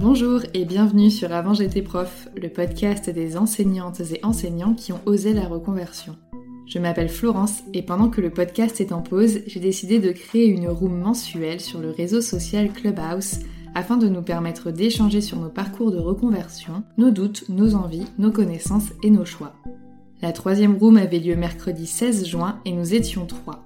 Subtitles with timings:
[0.00, 5.00] Bonjour et bienvenue sur Avant j'étais prof, le podcast des enseignantes et enseignants qui ont
[5.06, 6.14] osé la reconversion.
[6.66, 10.46] Je m'appelle Florence et pendant que le podcast est en pause, j'ai décidé de créer
[10.46, 13.40] une room mensuelle sur le réseau social Clubhouse
[13.74, 18.30] afin de nous permettre d'échanger sur nos parcours de reconversion, nos doutes, nos envies, nos
[18.30, 19.54] connaissances et nos choix.
[20.22, 23.64] La troisième room avait lieu mercredi 16 juin et nous étions trois.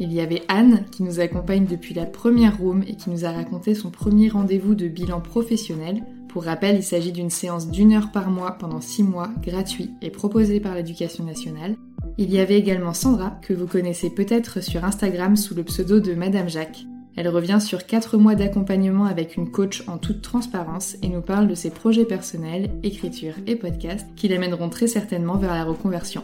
[0.00, 3.32] Il y avait Anne qui nous accompagne depuis la première room et qui nous a
[3.32, 6.04] raconté son premier rendez-vous de bilan professionnel.
[6.28, 10.10] Pour rappel, il s'agit d'une séance d'une heure par mois pendant six mois, gratuit et
[10.10, 11.76] proposée par l'éducation nationale.
[12.16, 16.14] Il y avait également Sandra, que vous connaissez peut-être sur Instagram sous le pseudo de
[16.14, 16.84] Madame Jacques.
[17.16, 21.48] Elle revient sur 4 mois d'accompagnement avec une coach en toute transparence et nous parle
[21.48, 26.22] de ses projets personnels, écriture et podcast qui l'amèneront très certainement vers la reconversion.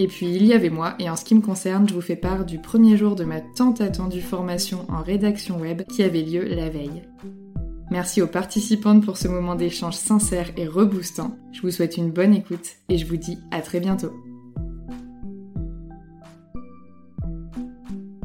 [0.00, 2.16] Et puis il y avait moi, et en ce qui me concerne, je vous fais
[2.16, 6.44] part du premier jour de ma tant attendue formation en rédaction web qui avait lieu
[6.44, 7.02] la veille.
[7.90, 11.36] Merci aux participantes pour ce moment d'échange sincère et reboostant.
[11.52, 14.12] Je vous souhaite une bonne écoute et je vous dis à très bientôt.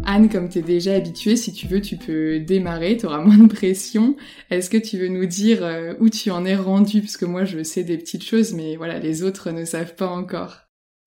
[0.05, 3.37] Anne, comme tu es déjà habituée, si tu veux, tu peux démarrer, tu auras moins
[3.37, 4.17] de pression.
[4.51, 6.99] Est-ce que tu veux nous dire euh, où tu en es rendu?
[6.99, 10.07] Parce que moi, je sais des petites choses, mais voilà, les autres ne savent pas
[10.07, 10.62] encore.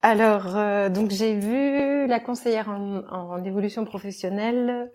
[0.09, 4.93] Alors, euh, donc j'ai vu la conseillère en, en, évolution professionnelle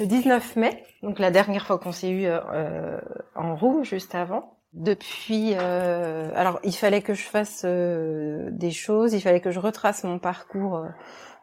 [0.00, 2.98] le 19 mai, donc la dernière fois qu'on s'est eu euh,
[3.36, 4.58] en roue, juste avant.
[4.72, 10.02] Depuis, euh, alors il fallait que je fasse des choses, il fallait que je retrace
[10.02, 10.84] mon parcours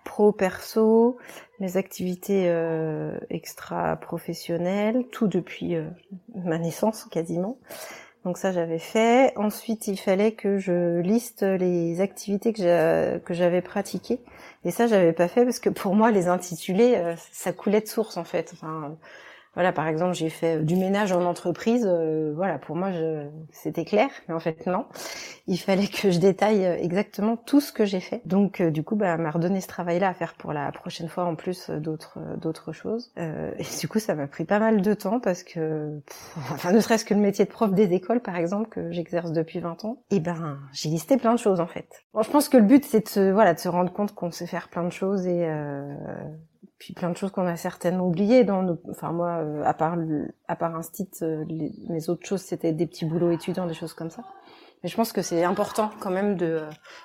[0.03, 1.17] pro-perso,
[1.61, 2.53] mes activités
[3.29, 5.77] extra-professionnelles, tout depuis
[6.35, 7.57] ma naissance quasiment.
[8.25, 9.33] Donc ça j'avais fait.
[9.37, 14.19] Ensuite il fallait que je liste les activités que j'avais pratiquées.
[14.65, 17.87] Et ça j'avais pas fait parce que pour moi les intitulés euh, ça coulait de
[17.87, 18.53] source en fait.
[19.55, 21.85] Voilà, par exemple, j'ai fait du ménage en entreprise.
[21.87, 22.89] Euh, voilà, pour moi,
[23.51, 24.85] c'était clair, mais en fait non.
[25.45, 28.21] Il fallait que je détaille euh, exactement tout ce que j'ai fait.
[28.25, 31.25] Donc, euh, du coup, bah, m'a redonné ce travail-là à faire pour la prochaine fois,
[31.25, 33.11] en plus d'autres d'autres choses.
[33.17, 35.99] et du coup, ça m'a pris pas mal de temps parce que,
[36.51, 39.59] enfin, ne serait-ce que le métier de prof des écoles, par exemple, que j'exerce depuis
[39.59, 42.03] 20 ans, et eh ben, j'ai listé plein de choses en fait.
[42.13, 44.47] Bon, je pense que le but, c'est de voilà, de se rendre compte qu'on sait
[44.47, 45.47] faire plein de choses et
[46.83, 48.77] puis plein de choses qu'on a certainement oubliées dans nos...
[48.89, 49.97] enfin moi euh, à part
[50.49, 51.45] à part un site euh,
[51.87, 54.23] mes autres choses c'était des petits boulots étudiants des choses comme ça.
[54.83, 56.63] Mais je pense que c'est important quand même de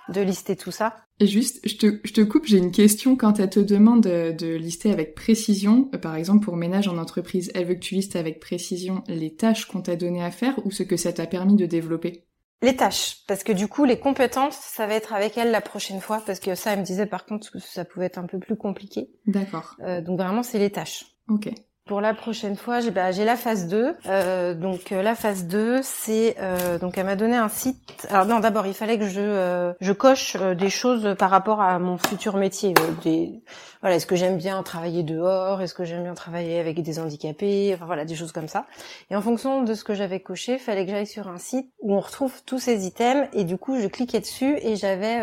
[0.08, 0.96] de lister tout ça.
[1.20, 3.14] Et juste je te je te coupe j'ai une question.
[3.14, 6.98] Quand elle te demande de, de lister avec précision euh, par exemple pour ménage en
[6.98, 10.58] entreprise elle veut que tu listes avec précision les tâches qu'on t'a donné à faire
[10.66, 12.27] ou ce que ça t'a permis de développer?
[12.60, 16.00] Les tâches, parce que du coup, les compétences, ça va être avec elle la prochaine
[16.00, 18.40] fois, parce que ça, elle me disait par contre que ça pouvait être un peu
[18.40, 19.10] plus compliqué.
[19.26, 19.76] D'accord.
[19.80, 21.04] Euh, donc vraiment, c'est les tâches.
[21.28, 21.50] Ok.
[21.88, 23.94] Pour la prochaine fois, j'ai bah, la phase 2.
[24.06, 28.06] Euh, donc euh, la phase 2, c'est euh, donc elle m'a donné un site.
[28.10, 31.62] Alors non, d'abord, il fallait que je euh, je coche euh, des choses par rapport
[31.62, 32.74] à mon futur métier.
[32.78, 33.40] Euh, Des
[33.80, 35.62] voilà, est-ce que j'aime bien travailler dehors?
[35.62, 37.72] Est-ce que j'aime bien travailler avec des handicapés?
[37.74, 38.66] Enfin voilà, des choses comme ça.
[39.10, 41.70] Et en fonction de ce que j'avais coché, il fallait que j'aille sur un site
[41.80, 45.20] où on retrouve tous ces items et du coup, je cliquais dessus et j'avais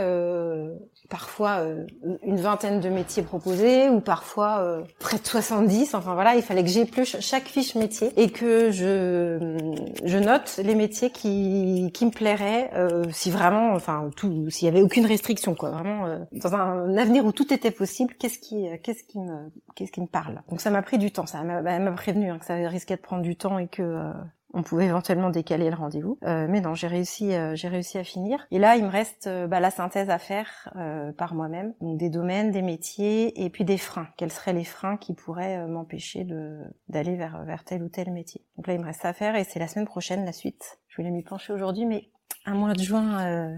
[1.10, 1.86] parfois euh,
[2.24, 5.94] une vingtaine de métiers proposés ou parfois euh, près de 70.
[5.96, 10.76] Enfin voilà, il fallait que j'épluche chaque fiche métier et que je je note les
[10.76, 15.56] métiers qui qui me plairaient euh, si vraiment enfin tout s'il y avait aucune restriction
[15.56, 19.20] quoi, vraiment euh, dans un avenir où tout était possible, qu'est-ce qui euh, qu'est-ce qui
[19.20, 20.42] me qu'est-ce qui me parle?
[20.50, 22.96] Donc ça m'a pris du temps, ça m'a elle m'a prévenu hein, que ça risquait
[22.96, 24.12] de prendre du temps et que euh,
[24.56, 28.04] on pouvait éventuellement décaler le rendez-vous, Euh, mais non, j'ai réussi, euh, j'ai réussi à
[28.04, 28.48] finir.
[28.52, 31.98] Et là, il me reste euh, bah, la synthèse à faire euh, par moi-même, donc
[31.98, 34.08] des domaines, des métiers, et puis des freins.
[34.18, 36.58] Quels seraient les freins qui pourraient euh, m'empêcher de
[36.90, 38.42] d'aller vers vers tel ou tel métier?
[38.58, 40.80] Donc là, il me reste ça à faire, et c'est la semaine prochaine la suite.
[40.88, 42.10] Je voulais m'y pencher aujourd'hui, mais
[42.46, 43.20] un mois de juin.
[43.26, 43.56] euh,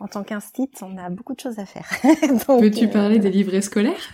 [0.00, 1.88] en tant qu'instit, on a beaucoup de choses à faire.
[2.58, 4.08] Peux-tu parler des livrets scolaires?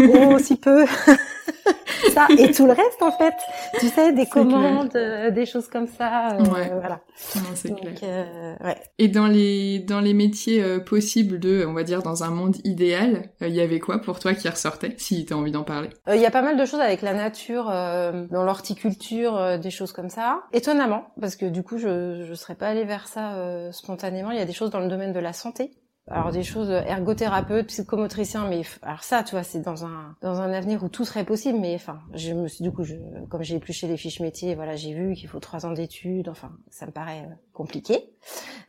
[0.00, 0.86] Oh, si peu.
[2.12, 3.34] ça et tout le reste en fait.
[3.80, 6.30] Tu sais, des commandes, euh, des choses comme ça.
[6.34, 6.70] euh, Ouais.
[6.80, 7.00] Voilà.
[7.36, 7.92] Non, c'est clair.
[7.92, 8.76] Donc, euh, ouais.
[8.98, 12.56] Et dans les dans les métiers euh, possibles de, on va dire, dans un monde
[12.64, 15.88] idéal, il y avait quoi pour toi qui ressortait, si t'as envie d'en parler?
[16.08, 19.58] Euh, Il y a pas mal de choses avec la nature, euh, dans l'horticulture, euh,
[19.58, 20.40] des choses comme ça.
[20.52, 24.30] Étonnamment, parce que du coup, je je serais pas allée vers ça euh, spontanément.
[24.30, 25.70] Il y a des choses dans le domaine de la santé.
[26.10, 30.52] Alors des choses ergothérapeute, psychomotricien, mais alors ça, tu vois, c'est dans un dans un
[30.52, 31.58] avenir où tout serait possible.
[31.58, 32.94] Mais enfin, je me suis du coup, je,
[33.28, 36.28] comme j'ai épluché les fiches métiers, voilà, j'ai vu qu'il faut trois ans d'études.
[36.28, 38.10] Enfin, ça me paraît euh, compliqué.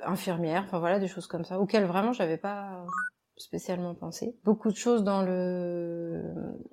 [0.06, 2.86] Infirmière, enfin voilà, des choses comme ça, auxquelles vraiment j'avais pas
[3.38, 4.36] spécialement pensé.
[4.44, 6.22] Beaucoup de choses dans le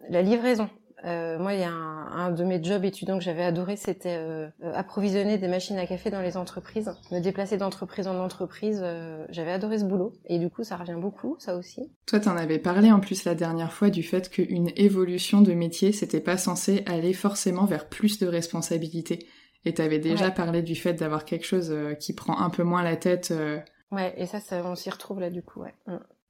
[0.09, 0.69] la livraison.
[1.05, 4.17] Euh, moi, il y a un, un de mes jobs étudiants que j'avais adoré, c'était
[4.17, 8.81] euh, euh, approvisionner des machines à café dans les entreprises, me déplacer d'entreprise en entreprise.
[8.83, 11.93] euh, j'avais adoré ce boulot et du coup, ça revient beaucoup, ça aussi.
[12.07, 15.93] Toi, t'en avais parlé en plus la dernière fois du fait qu'une évolution de métier,
[15.93, 19.27] c'était pas censé aller forcément vers plus de responsabilités.
[19.65, 20.35] Et t'avais déjà Ouais.
[20.35, 23.33] parlé du fait d'avoir quelque chose euh, qui prend un peu moins la tête.
[23.33, 23.59] euh,
[23.93, 25.61] Ouais, et ça, ça on s'y retrouve là du coup.
[25.61, 25.75] Ouais.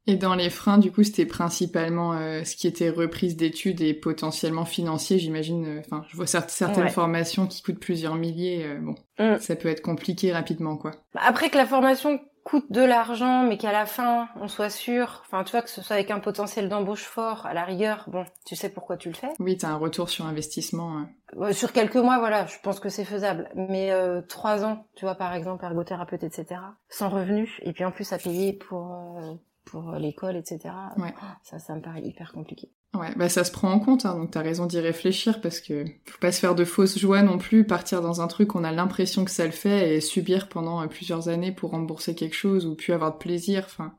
[0.07, 3.93] Et dans les freins, du coup, c'était principalement euh, ce qui était reprise d'études et
[3.95, 5.67] potentiellement financier, j'imagine.
[5.67, 6.91] euh, Enfin, je vois cer- certaines Ouais.
[6.91, 8.65] formations qui coûtent plusieurs milliers.
[8.65, 9.39] euh, bon, Mm.
[9.41, 10.93] ça peut être compliqué rapidement, quoi.
[11.15, 15.23] Bah, Après que la formation coûte de l'argent, mais qu'à la fin, on soit sûr,
[15.27, 18.25] enfin, tu vois, que ce soit avec un potentiel d'embauche fort, à la rigueur, bon,
[18.45, 19.31] tu sais pourquoi tu le fais.
[19.41, 20.99] Oui, t'as un retour sur investissement.
[21.01, 21.37] euh.
[21.41, 23.49] Ouais, Sur quelques mois, voilà, je pense que c'est faisable.
[23.57, 27.91] Mais euh, trois ans, tu vois, par exemple, ergothérapeute, etc., sans revenu, et puis en
[27.91, 29.33] plus à payer pour euh,
[29.67, 30.61] pour l'école, etc.
[30.97, 31.13] Ouais.
[31.43, 32.71] Ça, ça me paraît hyper compliqué.
[32.95, 35.85] Ouais, bah ça se prend en compte, hein, donc t'as raison d'y réfléchir parce que
[36.07, 38.73] faut pas se faire de fausses joies non plus, partir dans un truc on a
[38.73, 42.65] l'impression que ça le fait et subir pendant euh, plusieurs années pour rembourser quelque chose
[42.65, 43.65] ou puis avoir de plaisir.
[43.67, 43.93] Enfin,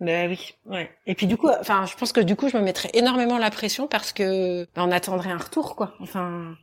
[0.00, 0.90] Ben oui, ouais.
[1.06, 3.50] Et puis du coup, enfin, je pense que du coup, je me mettrais énormément la
[3.50, 5.94] pression parce que ben, on attendrait un retour, quoi.
[6.00, 6.54] Enfin,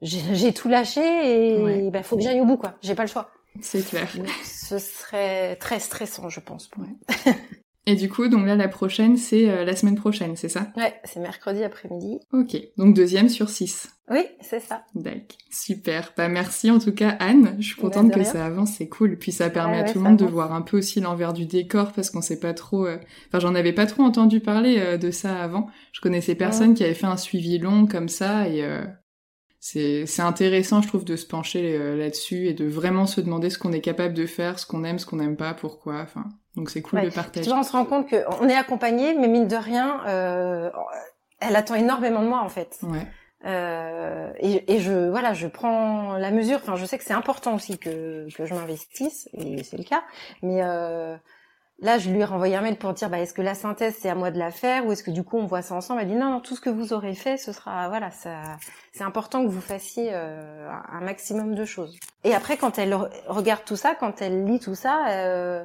[0.00, 1.90] j'ai tout lâché et Ouais.
[1.90, 2.74] ben faut que j'aille au bout, quoi.
[2.80, 3.28] J'ai pas le choix.
[3.60, 4.08] c'est clair.
[4.16, 6.68] Donc, ce serait très stressant, je pense.
[6.68, 6.88] Pour moi.
[7.86, 10.68] Et du coup, donc là la prochaine c'est euh, la semaine prochaine, c'est ça?
[10.76, 12.18] Ouais, c'est mercredi après-midi.
[12.32, 13.88] Ok, donc deuxième sur six.
[14.10, 14.84] Oui, c'est ça.
[14.94, 16.12] D'accord, super.
[16.16, 18.24] Bah merci en tout cas Anne, je suis Bah, contente que rien.
[18.24, 19.18] ça avance, c'est cool.
[19.18, 21.46] Puis ça permet à ouais, tout le monde de voir un peu aussi l'envers du
[21.46, 22.86] décor parce qu'on sait pas trop.
[22.86, 22.98] euh,
[23.28, 25.68] Enfin, j'en avais pas trop entendu parler euh, de ça avant.
[25.92, 28.84] Je connaissais personne qui avait fait un suivi long comme ça et euh,
[29.66, 33.48] c'est c'est intéressant, je trouve, de se pencher euh, là-dessus et de vraiment se demander
[33.48, 36.02] ce qu'on est capable de faire, ce qu'on aime, ce qu'on n'aime pas, pourquoi.
[36.02, 37.06] Enfin, donc c'est cool Ouais.
[37.06, 37.48] de partager.
[37.48, 40.70] vois, on se rend compte qu'on est accompagné, mais mine de rien, euh,
[41.40, 42.78] elle attend énormément de moi, en fait.
[42.82, 43.06] Ouais.
[43.46, 46.58] Euh, et, et je voilà, je prends la mesure.
[46.62, 50.02] Enfin, je sais que c'est important aussi que que je m'investisse et c'est le cas.
[50.42, 51.16] Mais euh,
[51.84, 54.10] là, je lui ai renvoyé un mail pour dire bah est-ce que la synthèse c'est
[54.10, 56.00] à moi de la faire ou est-ce que du coup on voit ça ensemble?
[56.00, 58.56] Elle dit non, non, tout ce que vous aurez fait, ce sera voilà, ça
[58.92, 61.96] c'est important que vous fassiez euh, un maximum de choses.
[62.24, 65.06] Et après, quand elle re- regarde tout ça, quand elle lit tout ça.
[65.10, 65.64] Euh,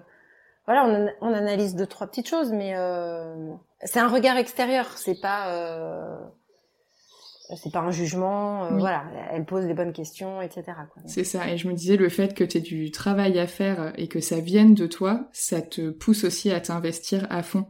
[0.65, 3.51] voilà, on, on analyse deux trois petites choses, mais euh,
[3.83, 4.85] c'est un regard extérieur.
[4.97, 6.15] C'est pas euh,
[7.55, 8.65] c'est pas un jugement.
[8.65, 8.79] euh, Oui.
[8.79, 10.63] Voilà, elle pose les bonnes questions, etc.
[11.05, 13.93] C'est ça, et je me disais le fait que tu aies du travail à faire
[13.97, 17.65] et que ça vienne de toi, ça te pousse aussi à t'investir à fond.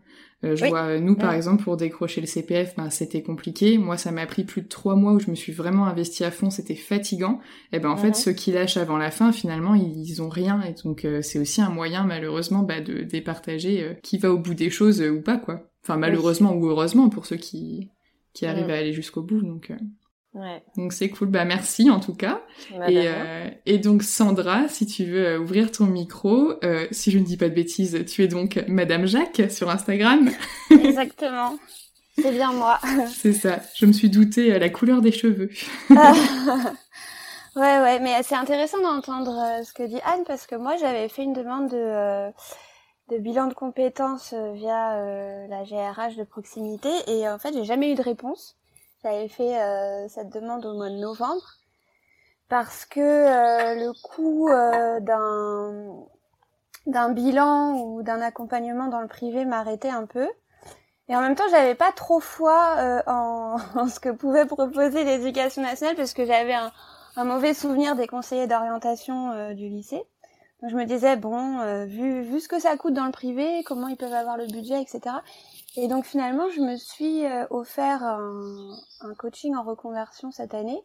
[0.45, 3.77] Euh, je vois, nous, par exemple, pour décrocher le CPF, ben, c'était compliqué.
[3.77, 6.31] Moi, ça m'a pris plus de trois mois où je me suis vraiment investi à
[6.31, 6.49] fond.
[6.49, 7.39] C'était fatigant.
[7.73, 10.61] Et ben, en fait, ceux qui lâchent avant la fin, finalement, ils, ont rien.
[10.61, 14.37] Et donc, euh, c'est aussi un moyen, malheureusement, bah, de départager euh, qui va au
[14.37, 15.69] bout des choses ou pas, quoi.
[15.83, 17.89] Enfin, malheureusement ou heureusement pour ceux qui,
[18.33, 19.41] qui arrivent à aller jusqu'au bout.
[19.41, 19.71] Donc,
[20.35, 20.61] Ouais.
[20.77, 22.43] Donc c'est cool, bah merci en tout cas.
[22.77, 27.09] Bah, et, euh, et donc Sandra, si tu veux euh, ouvrir ton micro, euh, si
[27.09, 30.29] je ne dis pas de bêtises, tu es donc Madame Jacques sur Instagram.
[30.69, 31.57] Exactement,
[32.15, 32.79] c'est bien moi.
[33.07, 35.49] c'est ça, je me suis doutée à la couleur des cheveux.
[35.89, 41.09] ouais ouais, mais c'est intéressant d'entendre euh, ce que dit Anne parce que moi j'avais
[41.09, 42.29] fait une demande de, euh,
[43.09, 47.95] de bilan de compétences via la GRH de proximité et en fait j'ai jamais eu
[47.95, 48.59] de réponse.
[49.03, 51.55] J'avais fait euh, cette demande au mois de novembre
[52.49, 56.05] parce que euh, le coût euh, d'un
[56.85, 60.27] d'un bilan ou d'un accompagnement dans le privé m'arrêtait un peu.
[61.07, 65.61] Et en même temps, j'avais pas trop foi en, en, ce que pouvait proposer l'éducation
[65.61, 66.71] nationale parce que j'avais un,
[67.15, 70.03] un, mauvais souvenir des conseillers d'orientation du lycée.
[70.61, 73.87] Donc je me disais bon, vu vu ce que ça coûte dans le privé, comment
[73.87, 75.15] ils peuvent avoir le budget, etc.
[75.75, 80.81] Et donc finalement, je me suis euh, offert un, un, coaching en reconversion cette année.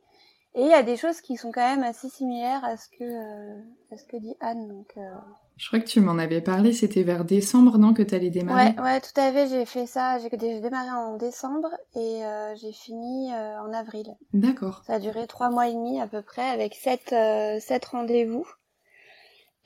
[0.55, 3.03] Et il y a des choses qui sont quand même assez similaires à ce que,
[3.03, 4.69] euh, à ce que dit Anne.
[4.69, 5.15] Donc, euh...
[5.57, 8.75] Je crois que tu m'en avais parlé, c'était vers décembre, non, que tu allais démarrer?
[8.77, 10.19] Ouais, ouais, tout à fait, j'ai fait ça.
[10.19, 14.15] J'ai démarré en décembre et euh, j'ai fini en avril.
[14.33, 14.83] D'accord.
[14.87, 17.15] Ça a duré trois mois et demi à peu près avec sept,
[17.61, 18.47] sept rendez-vous.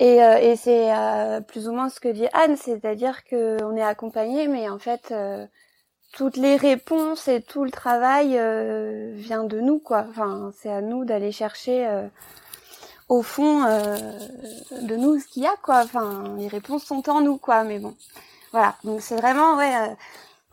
[0.01, 3.83] Et, euh, et c'est euh, plus ou moins ce que dit Anne, c'est-à-dire qu'on est
[3.83, 5.45] accompagné, mais en fait, euh,
[6.13, 8.31] toutes les réponses et tout le travail
[9.17, 10.07] vient de nous, quoi.
[10.09, 11.87] Enfin, c'est à nous d'aller chercher
[13.09, 15.83] au fond de nous ce qu'il y a, quoi.
[15.85, 17.65] Enfin, les réponses sont en nous, quoi.
[17.65, 17.95] Mais bon,
[18.53, 18.77] voilà.
[18.85, 19.75] Donc c'est vraiment, ouais.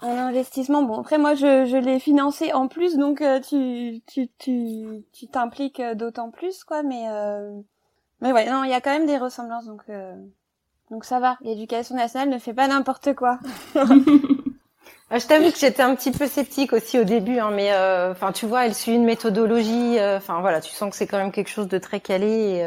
[0.02, 0.84] un investissement.
[0.84, 5.82] Bon, après moi je, je l'ai financé en plus, donc tu tu tu tu t'impliques
[5.96, 6.84] d'autant plus, quoi.
[6.84, 7.06] Mais
[8.22, 10.16] mais ouais, non, il y a quand même des ressemblances, donc euh...
[10.92, 11.38] donc ça va.
[11.42, 13.40] L'éducation nationale ne fait pas n'importe quoi.
[15.12, 18.12] Ah, je t'avoue que j'étais un petit peu sceptique aussi au début, hein, mais euh,
[18.12, 20.00] enfin tu vois, elle suit une méthodologie.
[20.00, 22.26] Euh, enfin voilà, tu sens que c'est quand même quelque chose de très calé.
[22.28, 22.66] Et,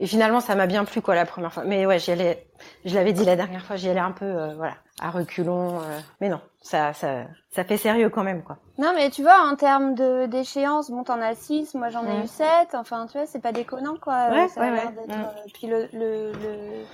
[0.00, 1.64] et finalement, ça m'a bien plu quoi la première fois.
[1.64, 2.46] Mais ouais, j'y allais.
[2.84, 5.80] Je l'avais dit la dernière fois, j'y allais un peu, voilà, à reculons.
[6.20, 8.58] mais non, ça, ça, ça fait sérieux quand même quoi.
[8.78, 12.22] Non, mais tu vois, en termes de d'échéance, bon, t'en as six, moi j'en ai
[12.22, 12.74] eu sept.
[12.74, 14.28] Enfin, tu vois, c'est pas déconnant, quoi.
[14.30, 14.76] Ouais, ça ouais, a ouais.
[14.76, 16.84] l'air d'être, euh, Puis le, le, le...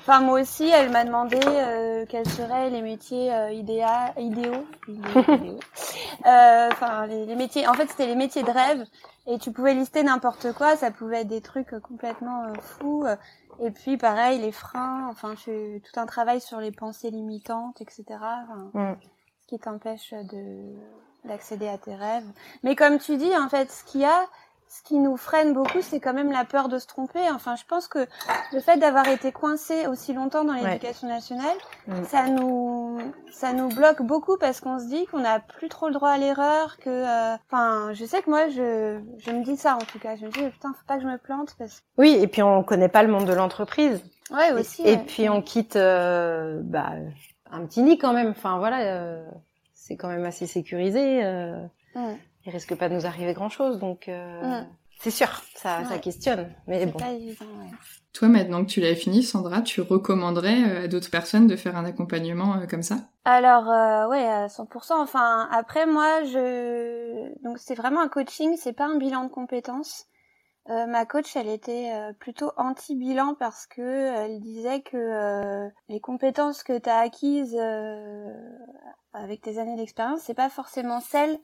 [0.00, 4.12] Enfin, moi aussi, elle m'a demandé euh, quels seraient les métiers euh, idéa...
[4.18, 4.66] idéaux.
[4.88, 5.58] idéaux.
[6.26, 7.68] Euh, Enfin, les, les, métiers.
[7.68, 8.84] En fait, c'était les métiers de rêve.
[9.30, 10.76] Et tu pouvais lister n'importe quoi.
[10.76, 13.04] Ça pouvait être des trucs complètement euh, fous.
[13.60, 15.06] Et puis, pareil, les freins.
[15.10, 18.04] Enfin, je tout un travail sur les pensées limitantes, etc.
[18.10, 18.96] Enfin, mm.
[19.42, 20.74] Ce qui t'empêche de
[21.24, 22.26] d'accéder à tes rêves.
[22.62, 24.26] Mais comme tu dis, en fait, ce qu'il y a,
[24.68, 27.20] ce qui nous freine beaucoup, c'est quand même la peur de se tromper.
[27.34, 28.06] Enfin, je pense que
[28.52, 31.14] le fait d'avoir été coincé aussi longtemps dans l'éducation ouais.
[31.14, 31.56] nationale,
[31.86, 32.04] mmh.
[32.04, 32.98] ça nous,
[33.32, 36.18] ça nous bloque beaucoup parce qu'on se dit qu'on n'a plus trop le droit à
[36.18, 37.36] l'erreur, que, euh...
[37.50, 40.16] enfin, je sais que moi, je, je me dis ça en tout cas.
[40.16, 41.82] Je me dis, putain, faut pas que je me plante parce.
[41.96, 44.02] Oui, et puis on connaît pas le monde de l'entreprise.
[44.30, 44.82] Ouais, aussi.
[44.82, 44.92] Et, ouais.
[44.92, 46.92] et puis on quitte, euh, bah,
[47.50, 48.30] un petit nid quand même.
[48.30, 48.80] Enfin, voilà.
[48.80, 49.24] Euh
[49.88, 51.24] c'est quand même assez sécurisé.
[51.24, 52.14] Euh, mmh.
[52.46, 54.66] Il risque pas de nous arriver grand chose, donc euh, mmh.
[55.00, 55.84] c'est sûr, ça, ouais.
[55.84, 56.48] ça questionne.
[56.66, 56.98] Mais bon.
[56.98, 57.70] Pas évident, ouais.
[58.12, 61.84] Toi, maintenant que tu l'as fini, Sandra, tu recommanderais à d'autres personnes de faire un
[61.84, 62.96] accompagnement euh, comme ça?
[63.24, 64.94] Alors, euh, ouais, à 100%.
[64.94, 70.06] Enfin, après, moi, je donc c'est vraiment un coaching, c'est pas un bilan de compétences.
[70.70, 76.00] Euh, ma coach, elle était euh, plutôt anti-bilan parce que elle disait que euh, les
[76.00, 78.34] compétences que tu as acquises euh,
[79.14, 81.38] avec tes années d'expérience, c'est pas forcément celles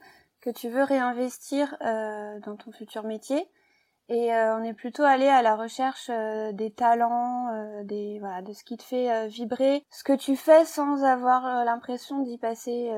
[0.45, 3.49] que tu veux réinvestir euh, dans ton futur métier.
[4.07, 7.49] Et euh, on est plutôt allé à la recherche euh, des talents,
[7.83, 12.21] des voilà, de ce qui te fait vibrer, ce que tu fais sans avoir l'impression
[12.21, 12.91] d'y passer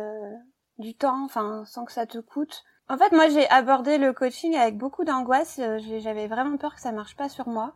[0.78, 2.64] du temps, enfin sans que ça te coûte.
[2.90, 5.62] En fait, moi j'ai abordé le coaching avec beaucoup d'angoisse.
[6.00, 7.74] J'avais vraiment peur que ça marche pas sur moi.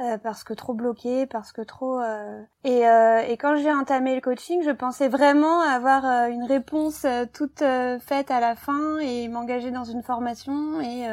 [0.00, 2.42] Euh, parce que trop bloqué, parce que trop euh...
[2.64, 7.04] et, euh, et quand j'ai entamé le coaching, je pensais vraiment avoir euh, une réponse
[7.04, 7.62] euh, toute
[8.00, 11.06] faite à la fin et m'engager dans une formation et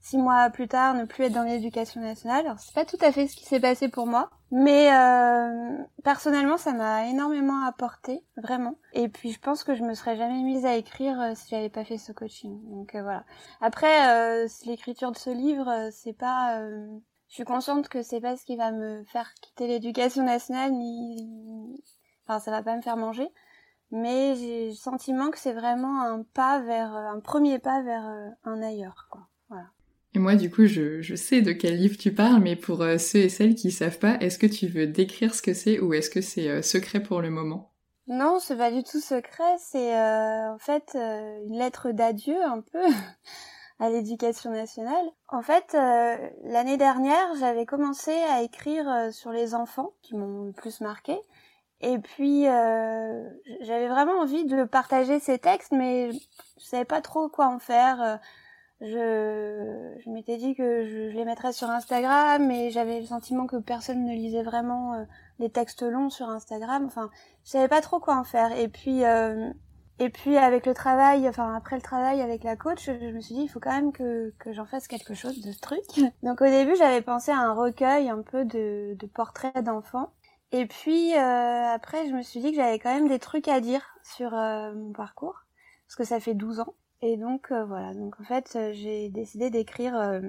[0.00, 2.46] six mois plus tard ne plus être dans l'éducation nationale.
[2.46, 4.88] Alors c'est pas tout à fait ce qui s'est passé pour moi, mais
[6.02, 8.76] personnellement ça m'a énormément apporté vraiment.
[8.94, 11.84] Et puis je pense que je me serais jamais mise à écrire si j'avais pas
[11.84, 12.58] fait ce coaching.
[12.70, 13.24] Donc voilà.
[13.60, 16.58] Après l'écriture de ce livre c'est pas
[17.30, 21.82] je suis consciente que c'est pas ce qui va me faire quitter l'éducation nationale ni
[22.26, 23.30] enfin ça va pas me faire manger
[23.90, 28.04] mais j'ai le sentiment que c'est vraiment un pas vers, un premier pas vers
[28.44, 29.22] un ailleurs, quoi.
[29.48, 29.66] Voilà.
[30.14, 33.18] Et moi, du coup, je, je, sais de quel livre tu parles, mais pour ceux
[33.18, 36.10] et celles qui savent pas, est-ce que tu veux décrire ce que c'est ou est-ce
[36.10, 37.72] que c'est secret pour le moment?
[38.08, 39.56] Non, c'est pas du tout secret.
[39.58, 42.82] C'est en fait une lettre d'adieu un peu
[43.80, 45.06] à l'éducation nationale.
[45.28, 50.44] En fait, euh, l'année dernière, j'avais commencé à écrire euh, sur les enfants qui m'ont
[50.44, 51.18] le plus marqué.
[51.80, 53.24] Et puis, euh,
[53.62, 56.18] j'avais vraiment envie de partager ces textes, mais je
[56.58, 58.20] savais pas trop quoi en faire.
[58.82, 63.56] Je, je m'étais dit que je, les mettrais sur Instagram, mais j'avais le sentiment que
[63.56, 65.06] personne ne lisait vraiment
[65.38, 66.84] les textes longs sur Instagram.
[66.84, 67.08] Enfin,
[67.44, 68.52] je savais pas trop quoi en faire.
[68.52, 69.02] Et puis,
[70.00, 73.34] et puis avec le travail, enfin après le travail avec la coach, je me suis
[73.34, 75.84] dit il faut quand même que, j'en fasse quelque chose de ce truc.
[76.22, 80.10] Donc au début j'avais pensé à un recueil un peu de, de portraits d'enfants.
[80.52, 83.60] Et puis euh, après je me suis dit que j'avais quand même des trucs à
[83.60, 85.44] dire sur euh, mon parcours
[85.86, 86.74] parce que ça fait 12 ans.
[87.02, 90.22] Et donc euh, voilà, donc en fait j'ai décidé d'écrire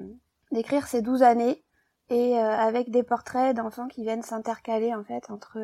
[0.51, 1.63] d'écrire ces 12 années
[2.11, 5.57] et avec des portraits d'enfants qui viennent s'intercaler en fait entre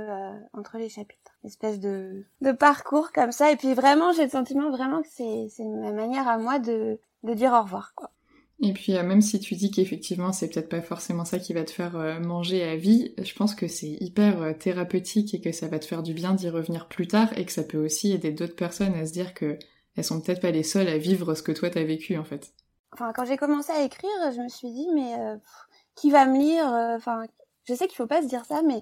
[0.53, 3.51] entre les chapitres espèce de, de parcours comme ça.
[3.51, 6.99] Et puis vraiment, j'ai le sentiment vraiment que c'est, c'est ma manière à moi de,
[7.23, 8.11] de dire au revoir, quoi.
[8.59, 11.63] Et puis euh, même si tu dis qu'effectivement c'est peut-être pas forcément ça qui va
[11.63, 15.51] te faire euh, manger à vie, je pense que c'est hyper euh, thérapeutique et que
[15.51, 18.13] ça va te faire du bien d'y revenir plus tard et que ça peut aussi
[18.13, 19.59] aider d'autres personnes à se dire que
[19.95, 22.51] elles sont peut-être pas les seules à vivre ce que toi t'as vécu en fait.
[22.93, 25.13] Enfin quand j'ai commencé à écrire, je me suis dit mais
[25.97, 27.25] qui va me lire Enfin
[27.67, 28.81] je sais qu'il faut pas se dire ça, mais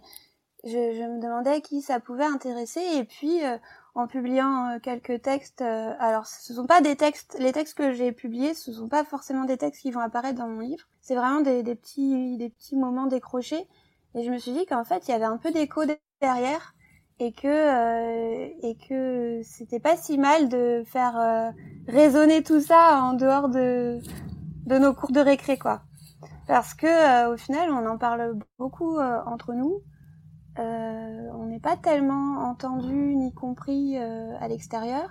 [0.64, 2.82] je, je, me demandais qui ça pouvait intéresser.
[2.96, 3.58] Et puis euh,
[3.96, 7.94] en publiant euh, quelques textes euh, alors ce sont pas des textes les textes que
[7.94, 10.86] j'ai publiés ce sont pas forcément des textes qui vont apparaître dans mon livre.
[11.02, 13.68] C'est vraiment des, des, petits des petits moments décrochés.
[14.16, 15.82] Et je me suis dit qu'en fait il y avait un peu d'écho
[16.22, 16.74] derrière
[17.20, 21.54] et que et que c'était pas si mal de faire
[21.88, 24.00] résonner tout ça en dehors de
[24.66, 25.82] de nos cours de récré quoi
[26.48, 29.82] parce que au final on en parle beaucoup entre nous
[30.58, 35.10] euh, on n'est pas tellement entendu ni compris euh, à l'extérieur.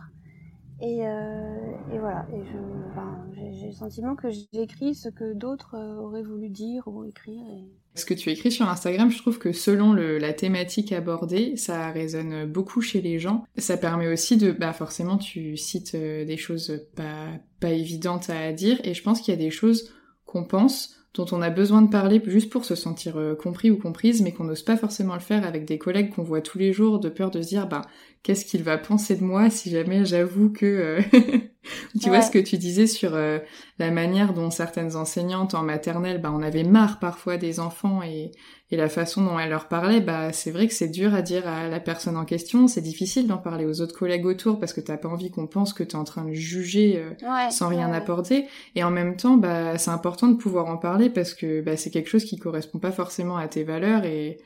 [0.81, 6.89] Et, euh, voilà, et j'ai le sentiment que j'écris ce que d'autres auraient voulu dire
[6.89, 7.45] ou écrire.
[7.95, 12.45] Ce que tu écris sur Instagram, je trouve que selon la thématique abordée, ça résonne
[12.47, 13.45] beaucoup chez les gens.
[13.57, 18.95] Ça permet aussi de, bah forcément, tu cites des choses pas évidentes à dire, et
[18.95, 19.95] je pense qu'il y a des choses
[20.27, 23.77] qu'on pense dont on a besoin de parler juste pour se sentir euh, compris ou
[23.77, 26.73] comprise, mais qu'on n'ose pas forcément le faire avec des collègues qu'on voit tous les
[26.73, 27.83] jours, de peur de se dire, bah,
[28.25, 30.67] qu'est-ce qu'il va penser de moi si jamais j'avoue que...
[30.67, 31.03] Euh,
[32.01, 33.39] tu vois ce que tu disais sur euh,
[33.79, 38.33] la manière dont certaines enseignantes en maternelle, bah, on avait marre parfois des enfants et,
[38.71, 41.47] et la façon dont elles leur parlaient, bah, c'est vrai que c'est dur à dire
[41.47, 44.81] à la personne en question, c'est difficile d'en parler aux autres collègues autour parce que
[44.81, 47.05] t'as pas envie qu'on pense que t'es en train de juger
[47.51, 48.47] sans rien apporter.
[48.75, 51.91] Et en même temps, bah, c'est important de pouvoir en parler parce que bah, c'est
[51.91, 54.39] quelque chose qui correspond pas forcément à tes valeurs et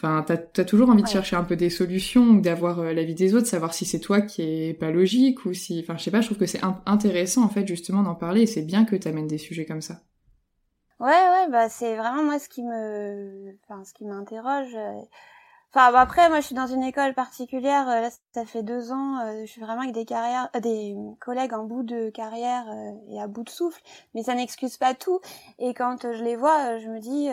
[0.00, 3.16] Enfin, t'as as toujours envie de chercher un peu des solutions ou d'avoir euh, l'avis
[3.16, 6.12] des autres, savoir si c'est toi qui est pas logique ou si, enfin, je sais
[6.12, 6.20] pas.
[6.20, 9.26] Je trouve que c'est intéressant en fait justement d'en parler et c'est bien que t'amènes
[9.26, 10.02] des sujets comme ça.
[11.00, 14.72] Ouais, ouais, bah c'est vraiment moi ce qui me, enfin, ce qui m'interroge.
[14.76, 15.00] Euh.
[15.74, 17.88] Enfin, bah, après, moi, je suis dans une école particulière.
[17.88, 19.18] Euh, là, ça fait deux ans.
[19.40, 22.66] je suis vraiment avec des carrières, des collègues en bout de carrière
[23.10, 23.82] et à bout de souffle.
[24.14, 25.20] Mais ça n'excuse pas tout.
[25.58, 27.28] Et quand je les vois, je me dis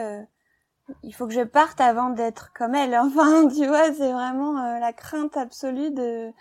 [1.04, 2.96] il faut que je parte avant d'être comme elle.
[3.04, 6.32] Enfin, tu vois, c'est vraiment euh, la crainte absolue de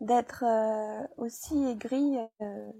[0.00, 2.70] d'être euh, aussi aigrie euh,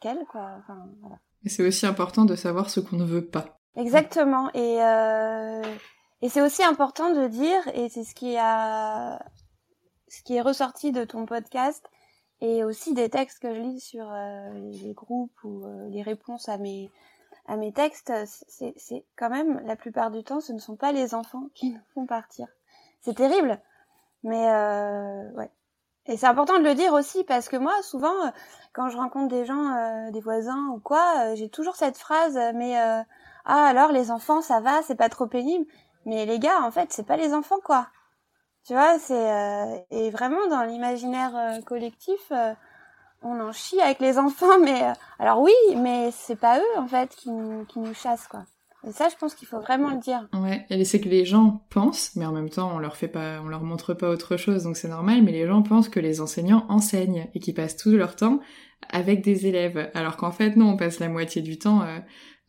[0.00, 0.50] qu'elle, quoi.
[0.58, 1.16] Enfin, voilà.
[1.44, 3.58] Et c'est aussi important de savoir ce qu'on ne veut pas.
[3.76, 4.50] Exactement.
[4.54, 4.78] Et
[6.20, 9.24] et c'est aussi important de dire, et c'est ce qui a
[10.08, 11.88] ce qui est ressorti de ton podcast
[12.40, 14.10] et aussi des textes que je lis sur
[14.54, 16.90] les groupes ou les réponses à mes
[17.48, 18.12] à mes textes,
[18.56, 21.80] c'est quand même la plupart du temps, ce ne sont pas les enfants qui nous
[21.94, 22.46] font partir.
[23.00, 23.60] C'est terrible,
[24.22, 25.50] mais euh, ouais.
[26.08, 28.14] Et c'est important de le dire aussi parce que moi, souvent,
[28.72, 32.38] quand je rencontre des gens, euh, des voisins ou quoi, euh, j'ai toujours cette phrase,
[32.54, 33.02] mais euh,
[33.44, 35.66] ah alors les enfants, ça va, c'est pas trop pénible.
[36.06, 37.88] Mais les gars, en fait, c'est pas les enfants quoi.
[38.64, 42.32] Tu vois, c'est et vraiment dans l'imaginaire collectif
[43.22, 46.86] on en chie avec les enfants, mais euh, alors oui, mais c'est pas eux en
[46.86, 48.44] fait qui nous, qui nous chassent quoi.
[48.86, 50.28] Et ça, je pense qu'il faut vraiment le dire.
[50.32, 53.40] Ouais, et c'est que les gens pensent, mais en même temps, on leur fait pas,
[53.42, 55.22] on leur montre pas autre chose, donc c'est normal.
[55.24, 58.38] Mais les gens pensent que les enseignants enseignent et qu'ils passent tout leur temps
[58.90, 61.98] avec des élèves, alors qu'en fait non, on passe la moitié du temps euh,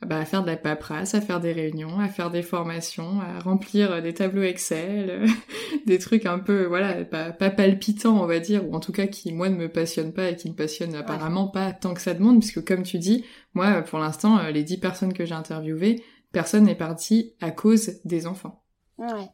[0.05, 3.39] bah, à faire de la paperasse, à faire des réunions, à faire des formations, à
[3.39, 5.25] remplir des tableaux Excel,
[5.85, 9.07] des trucs un peu, voilà, pas, pas, palpitants, on va dire, ou en tout cas
[9.07, 12.13] qui, moi, ne me passionnent pas et qui ne passionnent apparemment pas tant que ça
[12.13, 16.01] demande, puisque comme tu dis, moi, pour l'instant, euh, les dix personnes que j'ai interviewées,
[16.31, 18.63] personne n'est parti à cause des enfants.
[18.97, 19.29] Ouais.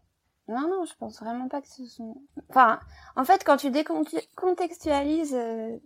[0.47, 2.21] Non, non, je pense vraiment pas que ce sont...
[2.49, 2.80] Enfin,
[3.15, 5.78] en fait, quand tu décontextualises euh,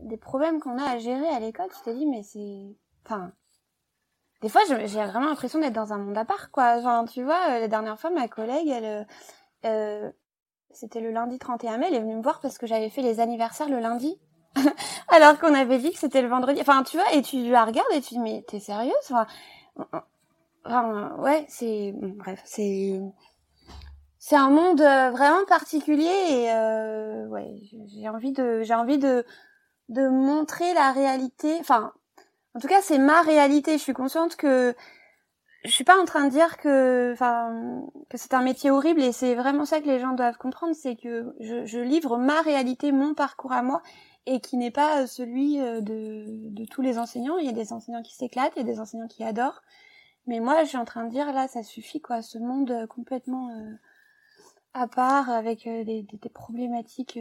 [0.00, 2.76] des problèmes qu'on a à gérer à l'école, tu te dis, mais c'est...
[3.04, 3.32] Enfin,
[4.42, 6.76] des fois, j'ai vraiment l'impression d'être dans un monde à part, quoi.
[6.78, 9.04] Enfin, tu vois, euh, la dernière fois, ma collègue, elle, euh,
[9.64, 10.10] euh,
[10.70, 13.20] c'était le lundi 31 mai, elle est venue me voir parce que j'avais fait les
[13.20, 14.18] anniversaires le lundi.
[15.08, 16.60] Alors qu'on avait dit que c'était le vendredi.
[16.60, 19.26] Enfin, tu vois, et tu la regardes et tu dis, mais t'es sérieuse enfin,
[20.64, 21.94] enfin, ouais, c'est...
[21.94, 23.00] Bref, c'est...
[24.18, 29.24] C'est un monde vraiment particulier et euh, ouais, j'ai envie de j'ai envie de
[29.88, 31.56] de montrer la réalité.
[31.60, 31.92] Enfin,
[32.56, 33.72] en tout cas, c'est ma réalité.
[33.72, 34.74] Je suis consciente que
[35.64, 39.12] je suis pas en train de dire que, enfin, que c'est un métier horrible et
[39.12, 43.12] c'est vraiment ça que les gens doivent comprendre, c'est que je, livre ma réalité, mon
[43.12, 43.82] parcours à moi
[44.24, 47.36] et qui n'est pas celui euh, de, tous les enseignants.
[47.36, 49.62] Il y a des enseignants qui s'éclatent, il y a des enseignants qui adorent.
[50.26, 53.50] Mais moi, je suis en train de dire là, ça suffit quoi, ce monde complètement
[53.50, 53.74] euh,
[54.76, 57.18] à part avec euh, des, problématiques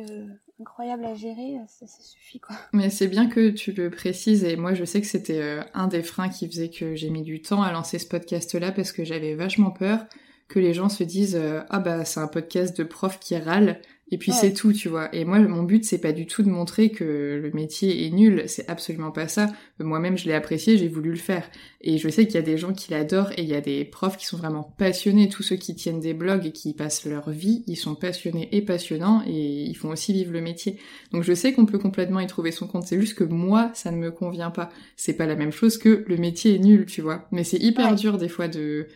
[0.59, 2.55] incroyable à gérer, ça, ça, suffit quoi.
[2.73, 5.87] Mais c'est bien que tu le précises et moi je sais que c'était euh, un
[5.87, 8.91] des freins qui faisait que j'ai mis du temps à lancer ce podcast là parce
[8.91, 10.05] que j'avais vachement peur
[10.47, 13.81] que les gens se disent euh, ah bah c'est un podcast de prof qui râle
[14.11, 15.13] et puis c'est tout, tu vois.
[15.15, 18.43] Et moi, mon but, c'est pas du tout de montrer que le métier est nul,
[18.45, 19.47] c'est absolument pas ça.
[19.79, 21.49] Moi-même, je l'ai apprécié, j'ai voulu le faire.
[21.81, 23.83] Et je sais qu'il y a des gens qui l'adorent et il y a des
[23.83, 25.27] profs qui sont vraiment passionnés.
[25.27, 28.61] Tous ceux qui tiennent des blogs et qui passent leur vie, ils sont passionnés et
[28.61, 30.77] passionnants et ils font aussi vivre le métier.
[31.11, 32.85] Donc je sais qu'on peut complètement y trouver son compte.
[32.85, 34.69] C'est juste que moi, ça ne me convient pas.
[34.97, 37.27] C'est pas la même chose que le métier est nul, tu vois.
[37.31, 38.87] Mais c'est hyper dur des fois de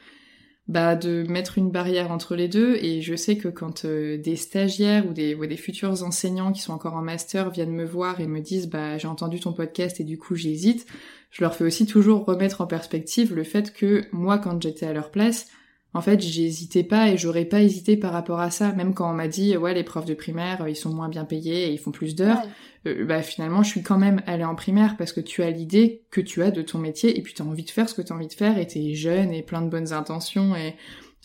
[0.69, 2.75] bah, de mettre une barrière entre les deux.
[2.75, 6.61] Et je sais que quand euh, des stagiaires ou des, ou des futurs enseignants qui
[6.61, 9.99] sont encore en master viennent me voir et me disent bah j'ai entendu ton podcast
[9.99, 10.85] et du coup j'hésite,
[11.31, 14.93] je leur fais aussi toujours remettre en perspective le fait que moi quand j'étais à
[14.93, 15.47] leur place,
[15.93, 18.71] en fait, j'hésitais pas et j'aurais pas hésité par rapport à ça.
[18.73, 21.67] Même quand on m'a dit, ouais, les profs de primaire, ils sont moins bien payés
[21.67, 22.43] et ils font plus d'heures.
[22.85, 26.03] Euh, bah, finalement, je suis quand même allée en primaire parce que tu as l'idée
[26.11, 28.03] que tu as de ton métier et puis tu as envie de faire ce que
[28.03, 30.75] tu as envie de faire et t'es jeune et plein de bonnes intentions et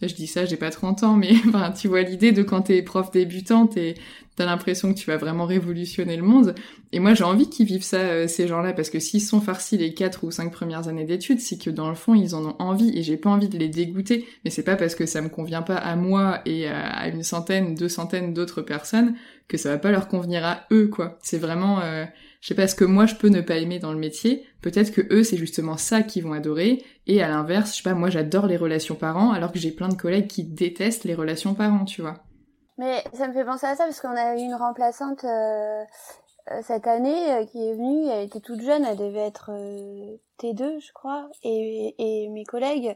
[0.08, 1.34] je dis ça, j'ai pas 30 ans, mais
[1.80, 3.94] tu vois l'idée de quand t'es prof débutante et
[4.36, 6.54] t'as l'impression que tu vas vraiment révolutionner le monde.
[6.92, 9.76] Et moi, j'ai envie qu'ils vivent ça, euh, ces gens-là, parce que s'ils sont farcis
[9.76, 12.56] les quatre ou cinq premières années d'études, c'est que dans le fond, ils en ont
[12.58, 14.26] envie et j'ai pas envie de les dégoûter.
[14.44, 17.74] Mais c'est pas parce que ça me convient pas à moi et à une centaine,
[17.74, 19.14] deux centaines d'autres personnes
[19.48, 21.18] que ça va pas leur convenir à eux, quoi.
[21.22, 22.04] C'est vraiment, euh,
[22.44, 24.46] je sais pas ce que moi je peux ne pas aimer dans le métier.
[24.60, 26.84] Peut-être que eux, c'est justement ça qu'ils vont adorer.
[27.06, 29.88] Et à l'inverse, je sais pas, moi j'adore les relations parents, alors que j'ai plein
[29.88, 32.16] de collègues qui détestent les relations parents, tu vois.
[32.76, 35.84] Mais ça me fait penser à ça parce qu'on a eu une remplaçante euh,
[36.50, 39.50] euh, cette année euh, qui est venue, elle était toute jeune, elle devait être
[40.38, 42.94] T2 je crois, et, et mes collègues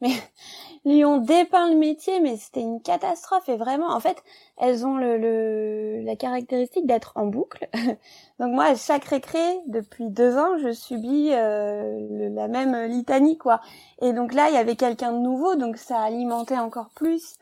[0.00, 0.10] mais
[0.84, 3.48] lui ont dépeint le métier, mais c'était une catastrophe.
[3.48, 4.22] Et vraiment, en fait,
[4.56, 7.68] elles ont le, la caractéristique d'être en boucle.
[8.38, 13.60] donc moi, à chaque récré, depuis deux ans, je subis euh, la même litanie, quoi.
[14.00, 17.36] Et donc là, il y avait quelqu'un de nouveau, donc ça alimentait encore plus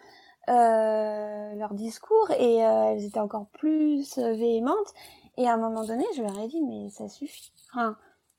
[0.48, 4.94] euh, leur discours et euh, elles étaient encore plus véhémentes.
[5.36, 7.52] Et à un moment donné, je leur ai dit, mais ça suffit.
[7.70, 7.96] Enfin,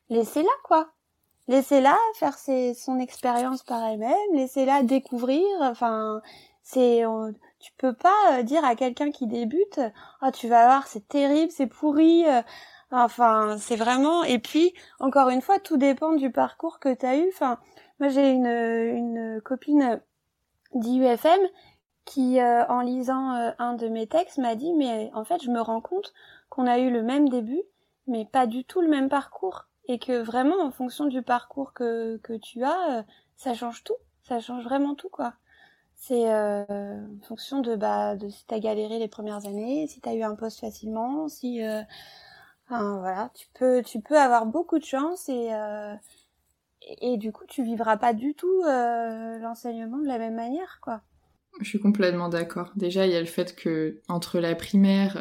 [0.10, 0.90] laissez-la, quoi
[1.50, 5.44] laissez-la faire son expérience par elle-même, laissez-la découvrir.
[5.62, 6.22] Enfin,
[6.62, 7.04] c'est,
[7.60, 9.80] tu peux pas euh, dire à quelqu'un qui débute,
[10.22, 12.24] ah tu vas voir, c'est terrible, c'est pourri.
[12.26, 12.42] Euh.
[12.92, 14.24] Enfin, c'est vraiment.
[14.24, 17.28] Et puis, encore une fois, tout dépend du parcours que tu as eu.
[17.34, 17.60] Enfin,
[18.00, 20.02] moi j'ai une, une copine
[20.76, 21.42] d'IUFM
[22.06, 25.62] qui, euh, en lisant un de mes textes, m'a dit mais en fait, je me
[25.62, 26.14] rends compte
[26.50, 27.62] qu'on a eu le même début,
[28.08, 32.18] mais pas du tout le même parcours et que vraiment en fonction du parcours que,
[32.18, 33.04] que tu as, euh,
[33.36, 35.34] ça change tout, ça change vraiment tout quoi.
[35.96, 40.14] C'est euh, en fonction de bah de si t'as galéré les premières années, si t'as
[40.14, 41.82] eu un poste facilement, si euh,
[42.70, 45.50] voilà, tu peux tu peux avoir beaucoup de chance et
[46.82, 51.02] et, et, du coup tu vivras pas du tout l'enseignement de la même manière quoi.
[51.60, 52.72] Je suis complètement d'accord.
[52.76, 55.18] Déjà il y a le fait que entre la primaire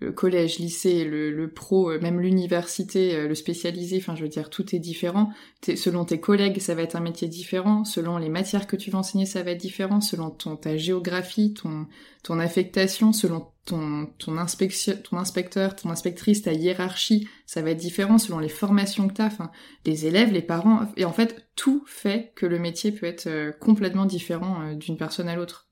[0.00, 4.28] le collège, lycée, le, le pro, euh, même l'université, euh, le spécialisé, enfin je veux
[4.28, 5.30] dire, tout est différent.
[5.62, 7.84] selon tes collègues, ça va être un métier différent.
[7.84, 10.00] Selon les matières que tu vas enseigner, ça va être différent.
[10.00, 11.86] Selon ton, ta géographie, ton,
[12.22, 17.78] ton affectation, selon ton, ton, inspection, ton inspecteur, ton inspectrice, ta hiérarchie, ça va être
[17.78, 19.50] différent selon les formations que tu as, enfin,
[19.84, 20.86] les élèves, les parents.
[20.96, 25.28] Et en fait, tout fait que le métier peut être euh, complètement différent d'une personne
[25.28, 25.68] à l'autre.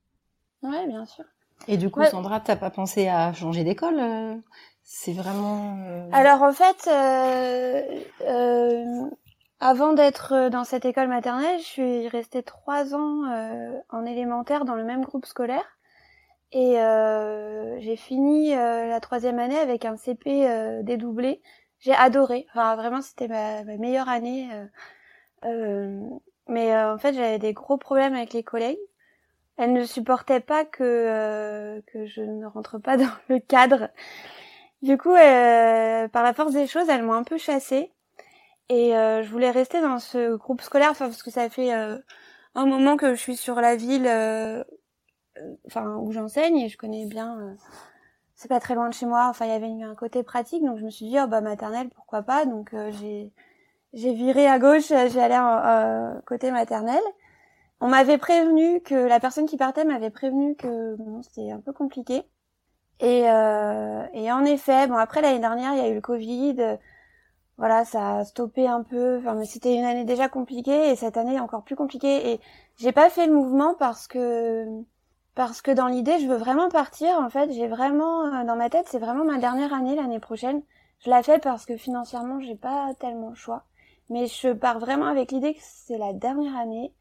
[0.63, 1.25] Ouais, bien sûr.
[1.67, 4.35] Et du coup, Sandra, t'as pas pensé à changer d'école euh,
[4.83, 5.77] C'est vraiment.
[5.87, 9.11] Euh, Alors en fait, euh,
[9.61, 13.23] avant d'être dans cette école maternelle, je suis restée trois ans
[13.91, 15.65] en élémentaire dans le même groupe scolaire.
[16.53, 16.77] Et
[17.81, 21.43] j'ai fini la troisième année avec un CP dédoublé.
[21.81, 22.47] J'ai adoré.
[22.51, 24.49] Enfin, vraiment, c'était ma, ma, meilleure année.
[26.49, 28.79] mais en fait, j'avais des gros problèmes avec les collègues
[29.59, 33.91] elle ne supportait pas que euh, que je ne rentre pas dans le cadre.
[34.83, 37.93] Du coup, euh, par la force des choses, elles m'ont un peu chassée.
[38.69, 42.97] Et euh, je voulais rester dans ce groupe scolaire, parce que ça fait un moment
[42.97, 44.07] que je suis sur la ville,
[45.67, 47.57] enfin où j'enseigne et je connais bien.
[48.37, 49.27] c'est pas très loin de chez moi.
[49.29, 51.89] Enfin, il y avait un côté pratique, donc je me suis dit oh bah maternelle,
[51.91, 52.45] pourquoi pas?
[52.47, 53.33] Donc j'ai
[53.95, 57.03] j'ai viré à gauche, j'ai allé côté maternelle.
[57.81, 62.25] On m'avait prévenu que la personne qui partait m'avait prévenu que c'était un peu compliqué.
[63.01, 66.79] Et, euh, et en effet, bon après l'année dernière il y a eu le Covid,
[67.57, 69.19] voilà ça a stoppé un peu.
[69.19, 72.33] Enfin mais c'était une année déjà compliquée et cette année encore plus compliquée.
[72.33, 72.41] Et
[72.77, 74.67] j'ai pas fait le mouvement parce que
[75.37, 77.11] parce que dans l'idée je veux vraiment partir.
[77.21, 80.63] En fait j'ai vraiment euh, dans ma tête c'est vraiment ma dernière année l'année prochaine.
[81.01, 83.65] Je la fais parce que financièrement j'ai pas tellement le choix.
[84.11, 86.93] Mais je pars vraiment avec l'idée que c'est la dernière année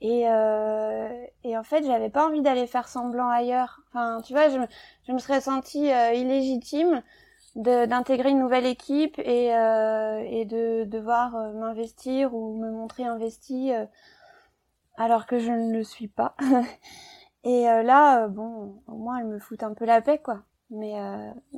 [0.00, 1.08] et, euh,
[1.44, 3.80] et en fait, j'avais pas envie d'aller faire semblant ailleurs.
[3.88, 4.58] Enfin, tu vois, je,
[5.06, 7.02] je me serais sentie euh, illégitime
[7.56, 13.72] d'intégrer une nouvelle équipe et, euh, et de devoir euh, m'investir ou me montrer investie
[13.72, 13.84] euh,
[14.96, 16.36] alors que je ne le suis pas.
[17.44, 20.42] et là, bon, au moins, elle me fout un peu la paix, quoi.
[20.70, 20.94] Mais,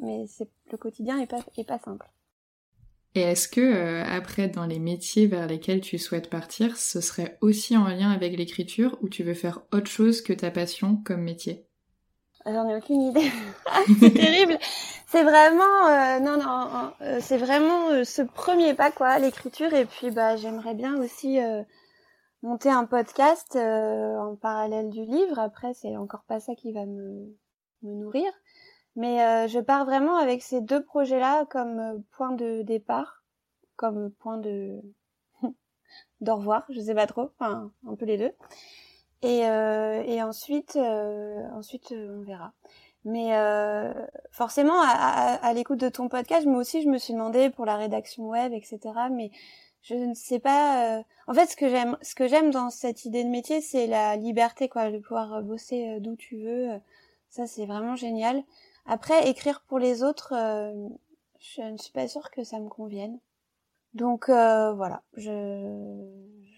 [0.01, 0.27] mais
[0.71, 2.09] le quotidien est pas, est pas simple.
[3.15, 7.39] Et est-ce que euh, après dans les métiers vers lesquels tu souhaites partir, ce serait
[7.41, 11.23] aussi en lien avec l'écriture ou tu veux faire autre chose que ta passion comme
[11.23, 11.67] métier?
[12.47, 13.31] J'en ai aucune idée.
[14.01, 14.59] c'est terrible.
[15.09, 20.13] C'est vraiment euh, non non, euh, c'est vraiment ce premier pas quoi, l'écriture et puis
[20.13, 21.39] bah j'aimerais bien aussi
[22.43, 25.41] monter un podcast en parallèle du livre.
[25.41, 27.37] Après c'est encore pas ça qui va me
[27.83, 28.31] me nourrir.
[28.97, 33.23] Mais euh, je pars vraiment avec ces deux projets-là comme euh, point de départ,
[33.77, 34.81] comme point de
[36.21, 38.33] d'au revoir, je sais pas trop, enfin un peu les deux.
[39.23, 42.53] Et, euh, et ensuite, ensuite on verra.
[43.05, 43.31] Mais
[44.31, 44.89] forcément, à,
[45.43, 48.53] à, l'écoute de ton podcast, moi aussi, je me suis demandé pour la rédaction web,
[48.53, 48.81] etc.
[49.11, 49.31] Mais
[49.83, 51.03] je ne sais pas.
[51.27, 54.17] En fait, ce que j'aime, ce que j'aime dans cette idée de métier, c'est la
[54.17, 56.69] liberté, quoi, de pouvoir bosser d'où tu veux.
[57.31, 58.43] Ça, c'est vraiment génial.
[58.91, 60.89] Après, écrire pour les autres, euh,
[61.39, 63.19] je ne suis pas sûre que ça me convienne.
[63.95, 66.05] Donc euh, voilà, je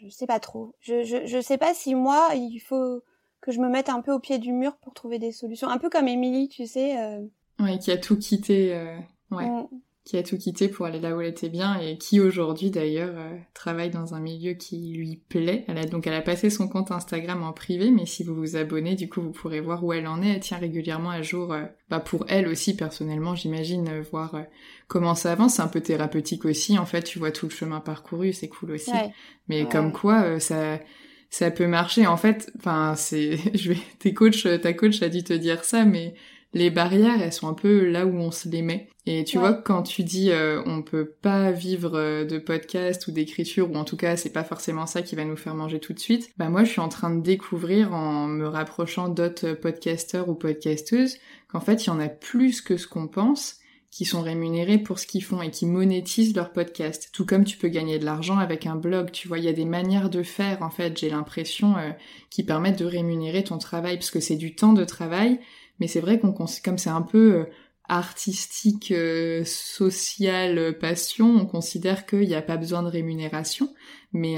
[0.01, 0.75] je sais pas trop.
[0.81, 3.03] Je, je je sais pas si moi il faut
[3.42, 5.77] que je me mette un peu au pied du mur pour trouver des solutions, un
[5.77, 6.99] peu comme Émilie, tu sais.
[6.99, 7.21] Euh...
[7.59, 8.75] Ouais, qui a tout quitté.
[8.75, 8.99] Euh...
[9.31, 9.47] Ouais.
[9.47, 9.68] Mm
[10.04, 13.14] qui a tout quitté pour aller là où elle était bien et qui aujourd'hui d'ailleurs
[13.16, 15.64] euh, travaille dans un milieu qui lui plaît.
[15.68, 18.56] Elle a donc elle a passé son compte Instagram en privé, mais si vous vous
[18.56, 20.30] abonnez, du coup vous pourrez voir où elle en est.
[20.30, 24.34] Elle tient régulièrement à jour, euh, bah pour elle aussi personnellement, j'imagine euh, voir
[24.88, 25.54] comment ça avance.
[25.54, 26.78] C'est un peu thérapeutique aussi.
[26.78, 28.90] En fait, tu vois tout le chemin parcouru, c'est cool aussi.
[29.48, 30.80] Mais comme quoi ça
[31.30, 32.06] ça peut marcher.
[32.06, 35.84] En fait, enfin c'est, je vais, tes coachs, ta coach a dû te dire ça,
[35.84, 36.14] mais
[36.54, 38.88] les barrières, elles sont un peu là où on se les met.
[39.06, 43.12] Et tu vois, quand tu dis euh, on peut pas vivre euh, de podcast ou
[43.12, 45.92] d'écriture, ou en tout cas c'est pas forcément ça qui va nous faire manger tout
[45.92, 50.28] de suite, bah moi je suis en train de découvrir en me rapprochant d'autres podcasteurs
[50.28, 51.16] ou podcasteuses
[51.48, 53.58] qu'en fait il y en a plus que ce qu'on pense
[53.92, 57.10] qui sont rémunérés pour ce qu'ils font et qui monétisent leur podcast.
[57.12, 59.52] Tout comme tu peux gagner de l'argent avec un blog, tu vois, il y a
[59.52, 61.90] des manières de faire en fait, j'ai l'impression, euh,
[62.30, 65.40] qui permettent de rémunérer ton travail, parce que c'est du temps de travail,
[65.83, 67.45] mais c'est vrai qu'on comme c'est un peu euh,
[67.88, 73.75] artistique, euh, social, euh, passion, on considère qu'il n'y a pas besoin de rémunération.
[74.12, 74.37] Mais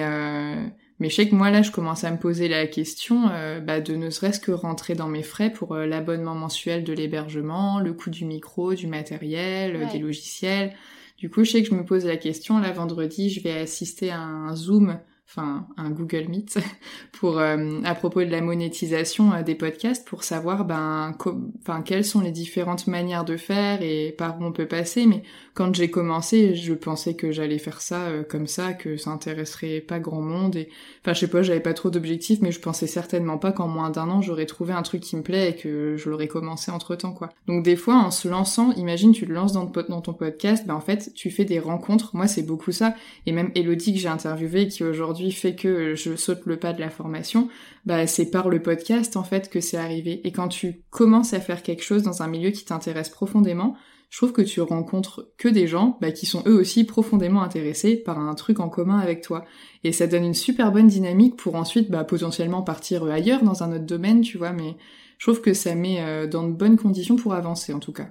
[1.00, 3.24] mais je sais que moi là, je commence à me poser la question
[3.66, 7.92] bah, de ne serait-ce que rentrer dans mes frais pour l'abonnement mensuel de l'hébergement, le
[7.92, 10.72] coût du micro, du matériel, des logiciels.
[11.18, 12.58] Du coup, je sais que je me pose la question.
[12.58, 16.58] Là, vendredi, je vais assister à un Zoom enfin un Google Meet
[17.12, 21.16] pour euh, à propos de la monétisation euh, des podcasts pour savoir ben
[21.60, 25.06] enfin quelles sont les différentes manières de faire et par où on peut passer.
[25.06, 25.22] Mais
[25.54, 29.80] quand j'ai commencé je pensais que j'allais faire ça euh, comme ça que ça intéresserait
[29.80, 30.68] pas grand monde et
[31.00, 33.90] enfin je sais pas j'avais pas trop d'objectifs mais je pensais certainement pas qu'en moins
[33.90, 36.96] d'un an j'aurais trouvé un truc qui me plaît et que je l'aurais commencé entre
[36.96, 37.30] temps quoi.
[37.46, 40.74] Donc des fois en se lançant imagine tu le lances dans, dans ton podcast ben
[40.74, 42.10] en fait tu fais des rencontres.
[42.14, 42.94] Moi c'est beaucoup ça.
[43.26, 46.80] Et même Elodie que j'ai interviewée qui aujourd'hui fait que je saute le pas de
[46.80, 47.48] la formation,
[47.86, 50.20] bah c'est par le podcast en fait que c'est arrivé.
[50.26, 53.76] Et quand tu commences à faire quelque chose dans un milieu qui t'intéresse profondément,
[54.14, 57.96] je trouve que tu rencontres que des gens bah, qui sont eux aussi profondément intéressés
[57.96, 59.44] par un truc en commun avec toi.
[59.82, 63.72] Et ça donne une super bonne dynamique pour ensuite bah, potentiellement partir ailleurs dans un
[63.72, 64.52] autre domaine, tu vois.
[64.52, 64.76] Mais
[65.18, 68.06] je trouve que ça met euh, dans de bonnes conditions pour avancer en tout cas.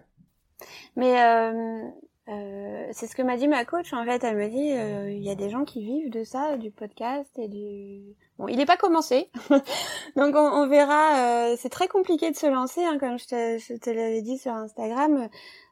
[0.97, 1.87] Mais euh,
[2.29, 3.91] euh, c'est ce que m'a dit ma coach.
[3.91, 6.57] En fait, elle me dit euh, il y a des gens qui vivent de ça,
[6.57, 8.15] du podcast et du.
[8.37, 9.29] Bon, il n'est pas commencé,
[10.15, 11.51] donc on, verra.
[11.51, 13.25] Euh, c'est très compliqué de se lancer, hein, comme je
[13.77, 15.27] te l'avais dit sur Instagram.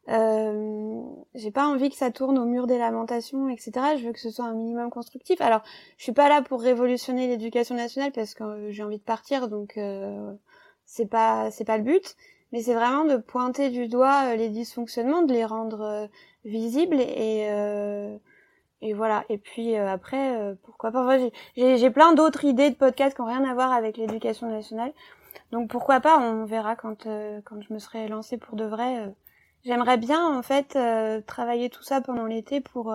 [0.09, 1.01] Euh,
[1.35, 3.71] j'ai pas envie que ça tourne au mur des lamentations, etc.
[3.97, 5.41] Je veux que ce soit un minimum constructif.
[5.41, 5.61] Alors,
[5.97, 9.79] je suis pas là pour révolutionner l'éducation nationale parce que j'ai envie de partir, donc
[10.85, 12.15] c'est pas c'est pas le but.
[12.51, 16.09] Mais c'est vraiment de pointer du doigt les dysfonctionnements, de les rendre
[16.45, 18.17] visible et euh,
[18.81, 19.25] et voilà.
[19.29, 21.17] Et puis euh, après euh, pourquoi pas.
[21.55, 24.93] J'ai j'ai plein d'autres idées de podcasts qui ont rien à voir avec l'éducation nationale.
[25.51, 27.07] Donc pourquoi pas on verra quand
[27.45, 29.13] quand je me serai lancée pour de vrai
[29.63, 30.77] j'aimerais bien en fait
[31.25, 32.93] travailler tout ça pendant l'été pour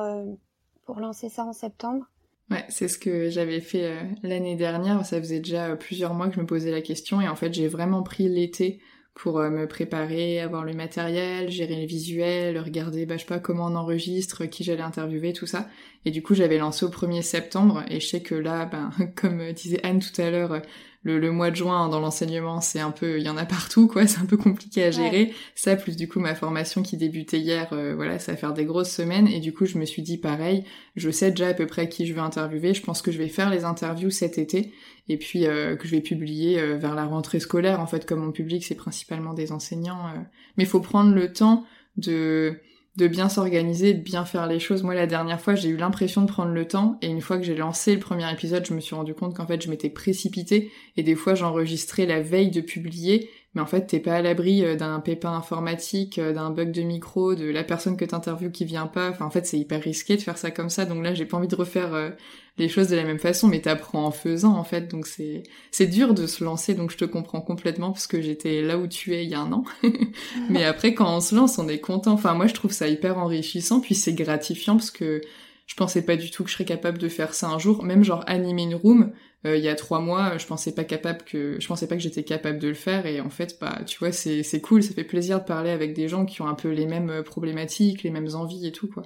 [0.84, 2.04] pour lancer ça en septembre
[2.50, 5.04] Ouais, c'est ce que j'avais fait l'année dernière.
[5.04, 7.66] Ça faisait déjà plusieurs mois que je me posais la question et en fait j'ai
[7.66, 8.80] vraiment pris l'été
[9.16, 13.40] pour euh, me préparer, avoir le matériel, gérer les visuels, regarder, bah, je sais pas,
[13.40, 15.68] comment on enregistre, qui j'allais interviewer, tout ça.
[16.04, 19.52] Et du coup, j'avais lancé au 1er septembre, et je sais que là, ben, comme
[19.52, 20.60] disait Anne tout à l'heure,
[21.06, 24.06] le, mois de juin dans l'enseignement, c'est un peu, il y en a partout, quoi,
[24.06, 25.32] c'est un peu compliqué à gérer.
[25.54, 28.64] Ça, plus du coup ma formation qui débutait hier, euh, voilà, ça va faire des
[28.64, 30.64] grosses semaines, et du coup je me suis dit pareil,
[30.96, 33.28] je sais déjà à peu près qui je vais interviewer, je pense que je vais
[33.28, 34.72] faire les interviews cet été,
[35.08, 38.20] et puis euh, que je vais publier euh, vers la rentrée scolaire, en fait, comme
[38.20, 40.12] mon public c'est principalement des enseignants,
[40.56, 41.64] mais il faut prendre le temps
[41.96, 42.58] de
[42.96, 44.82] de bien s'organiser, de bien faire les choses.
[44.82, 47.44] Moi, la dernière fois, j'ai eu l'impression de prendre le temps, et une fois que
[47.44, 50.70] j'ai lancé le premier épisode, je me suis rendu compte qu'en fait, je m'étais précipitée,
[50.96, 54.62] et des fois, j'enregistrais la veille de publier, mais en fait t'es pas à l'abri
[54.62, 58.66] euh, d'un pépin informatique, euh, d'un bug de micro, de la personne que t'interviews qui
[58.66, 59.08] vient pas.
[59.08, 60.84] Enfin en fait c'est hyper risqué de faire ça comme ça.
[60.84, 62.10] Donc là j'ai pas envie de refaire euh,
[62.58, 64.88] les choses de la même façon, mais t'apprends en faisant en fait.
[64.88, 66.74] Donc c'est c'est dur de se lancer.
[66.74, 69.40] Donc je te comprends complètement parce que j'étais là où tu es il y a
[69.40, 69.64] un an.
[70.50, 72.12] mais après quand on se lance on est content.
[72.12, 75.22] Enfin moi je trouve ça hyper enrichissant puis c'est gratifiant parce que
[75.66, 78.04] je pensais pas du tout que je serais capable de faire ça un jour, même
[78.04, 79.12] genre animer une room.
[79.46, 82.02] Euh, il y a trois mois, je pensais pas capable que, je pensais pas que
[82.02, 84.92] j'étais capable de le faire, et en fait, bah, tu vois, c'est c'est cool, ça
[84.92, 88.02] fait plaisir de parler avec des gens qui ont un peu les mêmes euh, problématiques,
[88.02, 89.04] les mêmes envies et tout, quoi.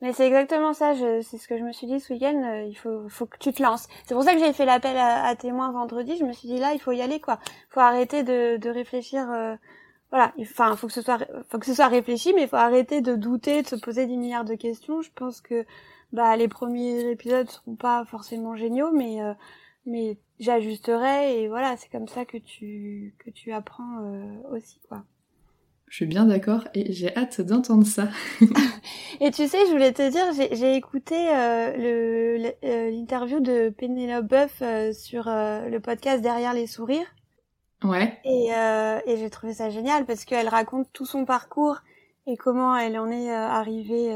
[0.00, 2.74] Mais c'est exactement ça, c'est ce que je me suis dit ce week-end, euh, il
[2.74, 3.88] faut, faut que tu te lances.
[4.06, 6.72] C'est pour ça que j'ai fait l'appel à, témoins vendredi, je me suis dit là,
[6.74, 7.38] il faut y aller, quoi.
[7.70, 9.26] Faut arrêter de, de réfléchir,
[10.10, 11.18] voilà, enfin, faut que ce soit,
[11.48, 14.16] faut que ce soit réfléchi, mais il faut arrêter de douter, de se poser des
[14.16, 15.02] milliards de questions.
[15.02, 15.64] Je pense que
[16.14, 19.34] bah les premiers épisodes seront pas forcément géniaux, mais euh,
[19.84, 25.02] mais j'ajusterai et voilà, c'est comme ça que tu que tu apprends euh, aussi quoi.
[25.88, 28.08] Je suis bien d'accord et j'ai hâte d'entendre ça.
[29.20, 35.24] et tu sais, je voulais te dire, j'ai écouté euh, l'interview de Pénélope Boeuf sur
[35.26, 37.14] le podcast Derrière les sourires.
[37.84, 38.18] Ouais.
[38.24, 41.82] Et, et j'ai trouvé ça génial parce qu'elle raconte tout son parcours
[42.26, 44.10] et comment elle en est arrivée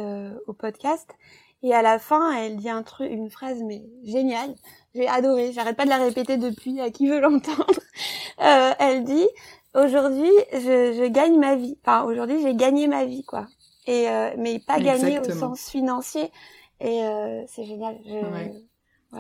[0.48, 1.14] au podcast.
[1.62, 4.54] Et à la fin, elle dit un truc, une phrase mais géniale.
[4.94, 5.52] J'ai adoré.
[5.52, 6.80] J'arrête pas de la répéter depuis.
[6.80, 7.80] À qui veut l'entendre
[8.40, 9.26] euh, Elle dit
[9.74, 11.76] aujourd'hui, je, je, gagne ma vie.
[11.84, 13.46] Enfin, aujourd'hui, j'ai gagné ma vie, quoi.
[13.86, 16.30] Et euh, mais pas gagné au sens financier.
[16.80, 17.98] Et euh, c'est génial.
[18.04, 18.18] Je,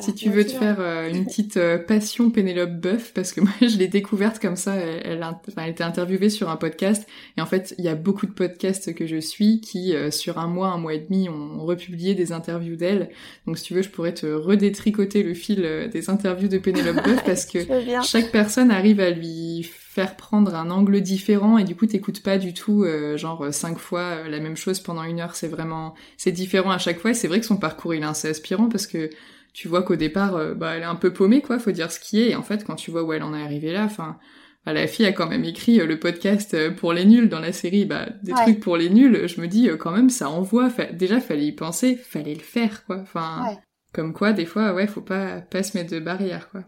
[0.00, 3.52] si tu veux te faire euh, une petite euh, passion Pénélope Boeuf, parce que moi
[3.62, 7.40] je l'ai découverte comme ça, elle, elle, enfin, elle était interviewée sur un podcast, et
[7.40, 10.46] en fait il y a beaucoup de podcasts que je suis qui euh, sur un
[10.46, 13.08] mois, un mois et demi ont republié des interviews d'elle.
[13.46, 17.24] Donc si tu veux je pourrais te redétricoter le fil des interviews de Pénélope Boeuf
[17.24, 17.58] parce que
[18.04, 22.36] chaque personne arrive à lui faire prendre un angle différent et du coup t'écoutes pas
[22.36, 26.70] du tout genre cinq fois la même chose pendant une heure, c'est vraiment c'est différent
[26.70, 29.10] à chaque fois et c'est vrai que son parcours il est assez aspirant parce que
[29.52, 32.00] tu vois qu'au départ, euh, bah, elle est un peu paumée, quoi, faut dire ce
[32.00, 32.30] qui est.
[32.30, 34.18] Et en fait, quand tu vois où elle en est arrivée là, enfin,
[34.64, 37.40] bah, la fille a quand même écrit euh, le podcast euh, pour les nuls dans
[37.40, 39.26] la série, bah, des trucs pour les nuls.
[39.26, 40.68] Je me dis, quand même, ça envoie.
[40.92, 42.98] Déjà, fallait y penser, fallait le faire, quoi.
[42.98, 43.56] Enfin,
[43.92, 46.64] Comme quoi, des fois, ouais, faut pas, pas se mettre de barrière, quoi.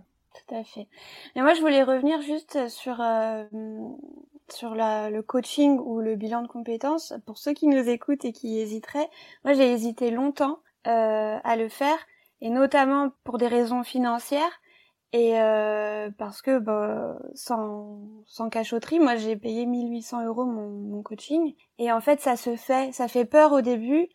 [0.49, 0.87] Tout à fait.
[1.37, 3.45] Et moi, je voulais revenir juste sur, euh,
[4.49, 7.13] sur la, le coaching ou le bilan de compétences.
[7.27, 9.09] Pour ceux qui nous écoutent et qui hésiteraient,
[9.45, 11.99] moi, j'ai hésité longtemps euh, à le faire,
[12.41, 14.61] et notamment pour des raisons financières.
[15.13, 21.55] Et euh, parce que bah, sans, sans cachotterie, moi j'ai payé 1800 euros mon, coaching.
[21.79, 24.09] Et en fait ça se fait, ça fait peur au début,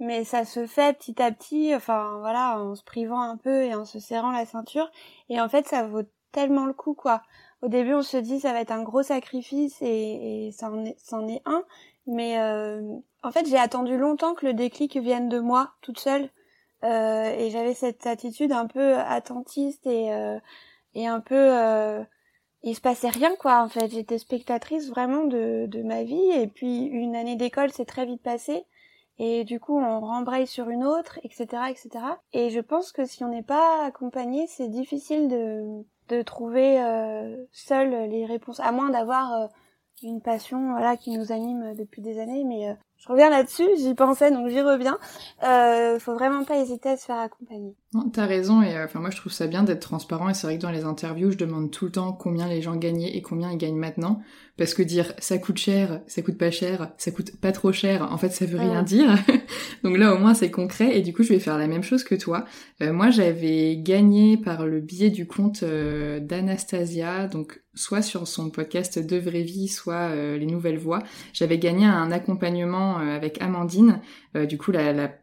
[0.00, 3.74] mais ça se fait petit à petit, enfin voilà, en se privant un peu et
[3.74, 4.90] en se serrant la ceinture.
[5.28, 6.02] Et en fait, ça vaut
[6.32, 7.22] tellement le coup, quoi.
[7.62, 11.28] Au début, on se dit ça va être un gros sacrifice et, et ça en
[11.28, 11.64] est un.
[12.06, 12.80] Mais euh,
[13.22, 16.30] en fait, j'ai attendu longtemps que le déclic vienne de moi, toute seule.
[16.84, 20.38] Euh, et j'avais cette attitude un peu attentiste et, euh,
[20.94, 21.34] et un peu...
[21.36, 22.02] Euh,
[22.62, 23.90] il se passait rien, quoi, en fait.
[23.90, 26.30] J'étais spectatrice vraiment de, de ma vie.
[26.32, 28.66] Et puis, une année d'école s'est très vite passée
[29.20, 31.90] et du coup on rembraye sur une autre, etc., etc.
[32.32, 37.36] Et je pense que si on n'est pas accompagné, c'est difficile de, de trouver euh,
[37.52, 39.46] seul les réponses, à moins d'avoir euh,
[40.02, 42.44] une passion voilà qui nous anime depuis des années.
[42.44, 44.98] Mais euh, je reviens là-dessus, j'y pensais donc j'y reviens.
[45.42, 47.74] Euh, faut vraiment pas hésiter à se faire accompagner.
[47.94, 50.46] Non, t'as raison et euh, enfin moi je trouve ça bien d'être transparent et c'est
[50.46, 53.22] vrai que dans les interviews je demande tout le temps combien les gens gagnaient et
[53.22, 54.20] combien ils gagnent maintenant
[54.58, 58.06] parce que dire ça coûte cher, ça coûte pas cher, ça coûte pas trop cher,
[58.12, 59.16] en fait ça veut rien dire.
[59.82, 62.04] donc là au moins c'est concret et du coup je vais faire la même chose
[62.04, 62.44] que toi.
[62.82, 68.50] Euh, moi j'avais gagné par le biais du compte euh, d'Anastasia donc soit sur son
[68.50, 71.02] podcast De Vraie Vie, soit Les Nouvelles Voix.
[71.32, 74.00] J'avais gagné un accompagnement avec Amandine.
[74.34, 74.72] du coup,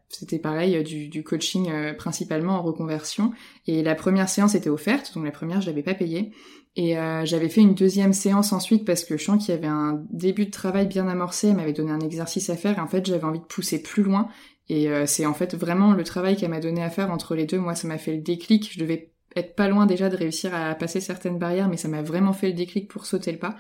[0.10, 3.32] c'était pareil du, du coaching principalement en reconversion.
[3.68, 6.32] Et la première séance était offerte, donc la première je l'avais pas payée.
[6.78, 9.66] Et euh, j'avais fait une deuxième séance ensuite parce que je sens qu'il y avait
[9.66, 12.88] un début de travail bien amorcé, elle m'avait donné un exercice à faire et en
[12.88, 14.30] fait j'avais envie de pousser plus loin.
[14.70, 17.47] Et euh, c'est en fait vraiment le travail qu'elle m'a donné à faire entre les
[17.47, 17.58] deux.
[17.58, 20.75] Moi ça m'a fait le déclic, je devais être pas loin déjà de réussir à
[20.75, 23.55] passer certaines barrières, mais ça m'a vraiment fait le déclic pour sauter le pas.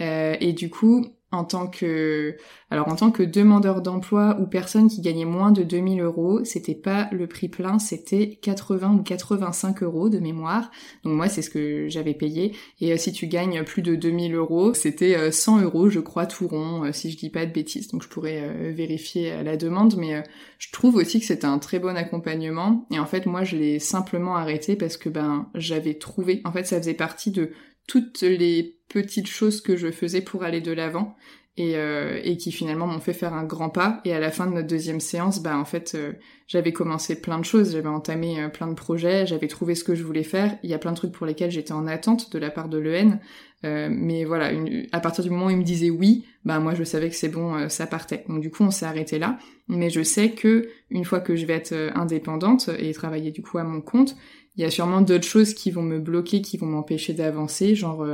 [0.00, 1.06] Euh, et du coup,
[1.36, 2.36] en tant que
[2.70, 6.74] alors en tant que demandeur d'emploi ou personne qui gagnait moins de 2000 euros, c'était
[6.74, 10.72] pas le prix plein, c'était 80 ou 85 euros de mémoire.
[11.04, 12.56] Donc moi c'est ce que j'avais payé.
[12.80, 16.26] Et euh, si tu gagnes plus de 2000 euros, c'était 100 euh, euros, je crois
[16.26, 17.88] tout rond, euh, si je dis pas de bêtises.
[17.88, 20.24] Donc je pourrais vérifier la demande, mais
[20.58, 22.86] je trouve aussi que c'était un très bon accompagnement.
[22.90, 26.40] Et en fait moi je l'ai simplement arrêté parce que ben j'avais trouvé.
[26.44, 27.52] En fait ça faisait partie de
[27.86, 31.16] toutes les petites choses que je faisais pour aller de l'avant
[31.56, 34.00] et, euh, et qui finalement m'ont fait faire un grand pas.
[34.04, 36.12] Et à la fin de notre deuxième séance, bah en fait, euh,
[36.46, 39.94] j'avais commencé plein de choses, j'avais entamé euh, plein de projets, j'avais trouvé ce que
[39.94, 40.58] je voulais faire.
[40.62, 42.78] Il y a plein de trucs pour lesquels j'étais en attente de la part de
[42.78, 43.18] l'EN,
[43.62, 44.52] mais voilà,
[44.92, 47.28] à partir du moment où il me disait oui, bah moi je savais que c'est
[47.28, 48.24] bon, ça partait.
[48.28, 49.38] Donc du coup, on s'est arrêté là.
[49.66, 53.58] Mais je sais que une fois que je vais être indépendante et travailler du coup
[53.58, 54.14] à mon compte,
[54.56, 58.06] il y a sûrement d'autres choses qui vont me bloquer, qui vont m'empêcher d'avancer, genre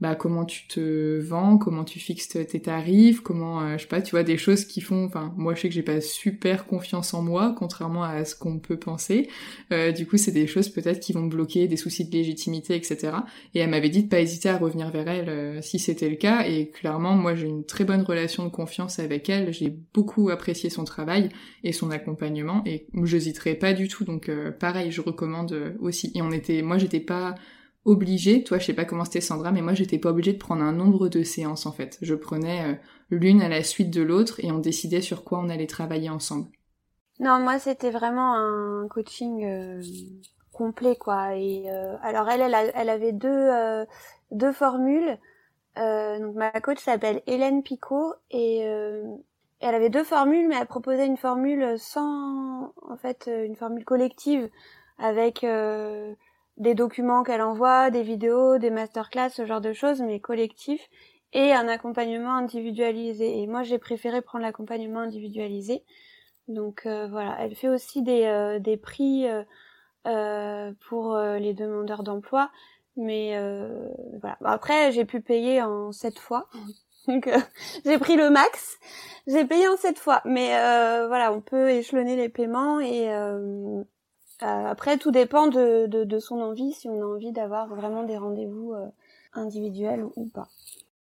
[0.00, 4.00] bah comment tu te vends, comment tu fixes tes tarifs, comment euh, je sais pas,
[4.00, 7.12] tu vois des choses qui font enfin moi je sais que j'ai pas super confiance
[7.12, 9.28] en moi contrairement à ce qu'on peut penser.
[9.72, 13.12] Euh, du coup, c'est des choses peut-être qui vont bloquer, des soucis de légitimité, etc.
[13.54, 16.16] Et elle m'avait dit de pas hésiter à revenir vers elle euh, si c'était le
[16.16, 16.46] cas.
[16.46, 20.70] Et clairement moi j'ai une très bonne relation de confiance avec elle, j'ai beaucoup apprécié
[20.70, 21.28] son travail
[21.62, 22.62] et son accompagnement.
[22.64, 24.04] Et j'hésiterai pas du tout.
[24.04, 26.10] Donc pareil, je recommande aussi.
[26.14, 27.34] Et on était moi j'étais pas
[27.84, 30.62] obligée, toi je sais pas comment c'était Sandra, mais moi j'étais pas obligée de prendre
[30.62, 31.98] un nombre de séances en fait.
[32.02, 32.74] Je prenais euh,
[33.10, 36.48] l'une à la suite de l'autre et on décidait sur quoi on allait travailler ensemble.
[37.18, 39.82] Non, moi c'était vraiment un coaching euh,
[40.52, 41.36] complet quoi.
[41.36, 43.50] Et euh, alors elle, elle, avait deux
[44.30, 45.18] deux formules.
[45.76, 51.16] donc ma coach s'appelle Hélène Picot et elle avait deux formules, mais elle proposait une
[51.16, 54.50] formule sans en fait une formule collective
[54.98, 55.44] avec
[56.60, 60.88] des documents qu'elle envoie, des vidéos, des masterclass, ce genre de choses, mais collectif,
[61.32, 63.40] et un accompagnement individualisé.
[63.40, 65.82] Et moi, j'ai préféré prendre l'accompagnement individualisé.
[66.48, 69.26] Donc euh, voilà, elle fait aussi des, euh, des prix
[70.06, 72.50] euh, pour les demandeurs d'emploi,
[72.96, 73.38] mais
[74.20, 74.36] voilà.
[74.44, 76.48] Après, j'ai pu payer en sept fois.
[77.08, 77.30] Donc
[77.86, 78.78] j'ai pris le max,
[79.26, 80.48] j'ai payé en sept fois, mais
[81.06, 83.08] voilà, on peut échelonner les paiements et
[84.42, 88.16] après, tout dépend de, de, de, son envie, si on a envie d'avoir vraiment des
[88.16, 88.86] rendez-vous euh,
[89.34, 90.48] individuels ou pas.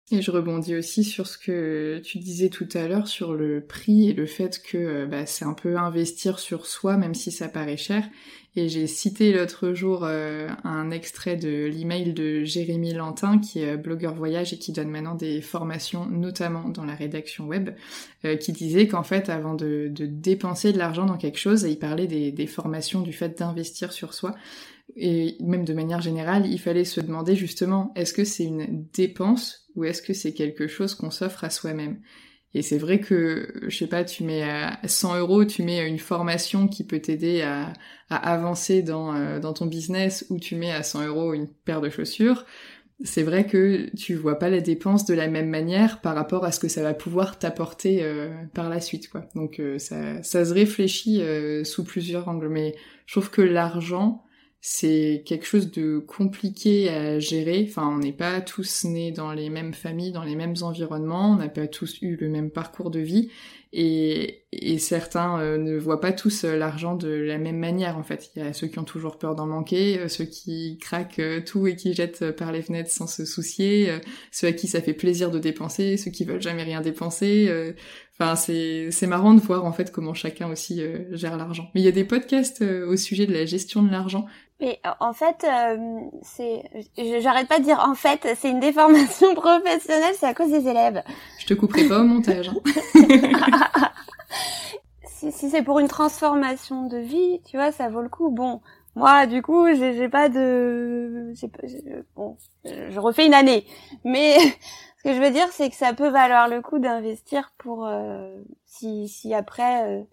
[0.10, 4.10] Et je rebondis aussi sur ce que tu disais tout à l'heure sur le prix
[4.10, 7.50] et le fait que euh, bah, c'est un peu investir sur soi, même si ça
[7.50, 8.08] paraît cher.
[8.56, 13.76] Et j'ai cité l'autre jour euh, un extrait de l'email de Jérémy Lantin, qui est
[13.76, 17.72] blogueur voyage et qui donne maintenant des formations, notamment dans la rédaction web,
[18.40, 22.48] qui disait qu'en fait, avant de, dépenser de l'argent dans quelque chose, il parlait des
[22.48, 24.34] formations, du fait d'investir sur soi,
[24.96, 29.67] et même de manière générale, il fallait se demander justement, est-ce que c'est une dépense
[29.78, 32.02] ou est-ce que c'est quelque chose qu'on s'offre à soi-même?
[32.54, 36.00] Et c'est vrai que, je sais pas, tu mets à 100 euros, tu mets une
[36.00, 37.74] formation qui peut t'aider à,
[38.10, 41.90] avancer dans, euh, dans ton business, ou tu mets à 100 euros une paire de
[41.90, 42.46] chaussures.
[43.04, 46.52] C'est vrai que tu vois pas la dépense de la même manière par rapport à
[46.52, 49.26] ce que ça va pouvoir t'apporter euh, par la suite, quoi.
[49.36, 51.22] Donc euh, ça, ça se réfléchit
[51.64, 52.50] sous plusieurs angles.
[52.50, 52.76] Mais
[53.06, 54.24] je trouve que l'argent,
[54.70, 57.66] c'est quelque chose de compliqué à gérer.
[57.70, 61.36] Enfin, on n'est pas tous nés dans les mêmes familles, dans les mêmes environnements, on
[61.36, 63.30] n'a pas tous eu le même parcours de vie,
[63.80, 64.44] et,
[64.80, 68.32] certains euh, ne voient pas tous euh, l'argent de la même manière en fait.
[68.36, 71.68] Il y a ceux qui ont toujours peur d'en manquer, euh, ceux qui craquent tout
[71.68, 73.92] et qui jettent par les fenêtres sans se soucier,
[74.32, 77.76] ceux à qui ça fait plaisir de dépenser, ceux qui veulent jamais rien dépenser.
[78.20, 81.70] Enfin, c'est c'est marrant de voir en fait comment chacun aussi gère l'argent.
[81.76, 84.26] Mais il y a des podcasts au sujet de la gestion de l'argent.
[84.60, 85.46] Mais en fait,
[86.24, 86.64] c'est,
[87.22, 91.04] j'arrête pas de dire en fait, c'est une déformation professionnelle, c'est à cause des élèves.
[91.40, 92.50] Je te couperai pas au montage.
[92.50, 92.56] Hein.
[95.04, 98.30] si, c'est pour une transformation de vie, tu vois, ça vaut le coup.
[98.32, 98.62] Bon,
[98.96, 101.34] moi, du coup, j'ai pas de,
[102.16, 103.66] bon, je refais une année.
[104.04, 104.38] Mais
[104.98, 108.42] ce que je veux dire, c'est que ça peut valoir le coup d'investir pour euh,
[108.66, 110.04] si, après, euh,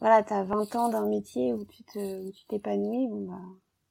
[0.00, 3.40] voilà, t'as 20 ans d'un métier où tu te, où tu t'épanouis, bon bah,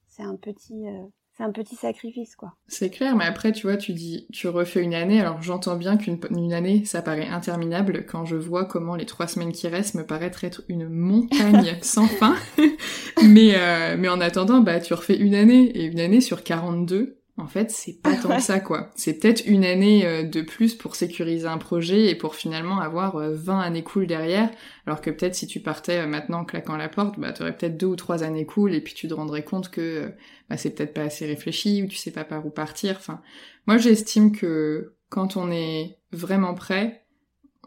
[0.08, 1.06] c'est un petit, euh,
[1.40, 2.52] c'est un petit sacrifice, quoi.
[2.68, 5.96] C'est clair, mais après, tu vois, tu dis, tu refais une année, alors j'entends bien
[5.96, 10.04] qu'une année, ça paraît interminable quand je vois comment les trois semaines qui restent me
[10.04, 12.36] paraissent être une montagne sans fin.
[13.24, 17.19] mais, euh, mais en attendant, bah, tu refais une année, et une année sur 42,
[17.36, 18.90] en fait, c'est pas tant ça, quoi.
[18.94, 23.16] C'est peut-être une année euh, de plus pour sécuriser un projet et pour finalement avoir
[23.16, 24.50] 20 euh, années cool derrière,
[24.86, 27.86] alors que peut-être si tu partais euh, maintenant claquant la porte, bah t'aurais peut-être deux
[27.86, 30.12] ou trois années cool et puis tu te rendrais compte que
[30.48, 32.96] bah, c'est peut-être pas assez réfléchi ou tu sais pas par où partir.
[32.98, 33.22] Enfin,
[33.66, 37.04] moi j'estime que quand on est vraiment prêt,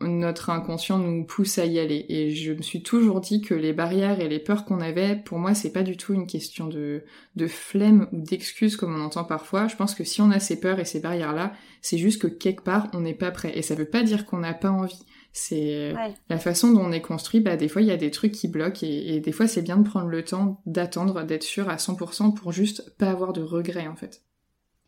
[0.02, 2.06] notre inconscient nous pousse à y aller.
[2.10, 5.38] Et je me suis toujours dit que les barrières et les peurs qu'on avait, pour
[5.38, 7.04] moi, c'est pas du tout une question de,
[7.36, 9.68] de flemme ou d'excuses comme on entend parfois.
[9.68, 12.64] Je pense que si on a ces peurs et ces barrières-là, c'est juste que quelque
[12.64, 13.52] part, on n'est pas prêt.
[13.56, 15.06] Et ça veut pas dire qu'on n'a pas envie.
[15.32, 15.94] C'est
[16.30, 18.48] la façon dont on est construit, bah, des fois, il y a des trucs qui
[18.48, 21.78] bloquent et, et des fois, c'est bien de prendre le temps d'attendre, d'être sûr à
[21.78, 24.22] 100% pour juste pas avoir de regrets, en fait.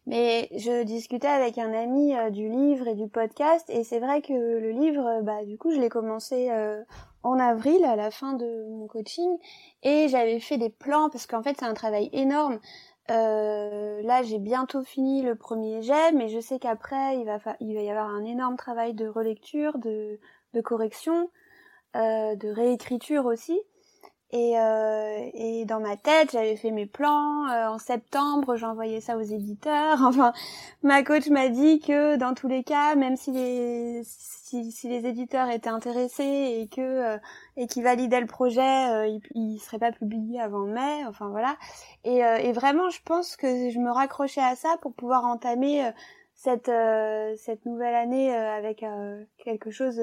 [0.08, 4.22] Mais je discutais avec un ami euh, du livre et du podcast et c'est vrai
[4.22, 6.84] que le livre, euh, bah du coup je l'ai commencé euh,
[7.24, 9.38] en avril à la fin de mon coaching
[9.82, 12.60] et j'avais fait des plans parce qu'en fait c'est un travail énorme.
[13.10, 18.10] là j'ai bientôt fini le premier jet mais je sais qu'après il va, y avoir
[18.10, 20.20] un énorme travail de relecture, de
[20.62, 21.30] correction,
[21.96, 23.60] de réécriture aussi.
[24.32, 27.48] Et, euh, et dans ma tête, j'avais fait mes plans.
[27.48, 30.00] Euh, en septembre, j'envoyais ça aux éditeurs.
[30.06, 30.34] Enfin,
[30.84, 35.06] ma coach m'a dit que dans tous les cas, même si les si, si les
[35.08, 37.18] éditeurs étaient intéressés et que euh,
[37.56, 41.06] et qu'ils validaient le projet, euh, il, il serait pas publié avant mai.
[41.08, 41.56] Enfin voilà.
[42.04, 45.90] Et, et vraiment, je pense que je me raccrochais à ça pour pouvoir entamer
[46.36, 46.72] cette
[47.38, 48.86] cette nouvelle année avec
[49.44, 50.00] quelque chose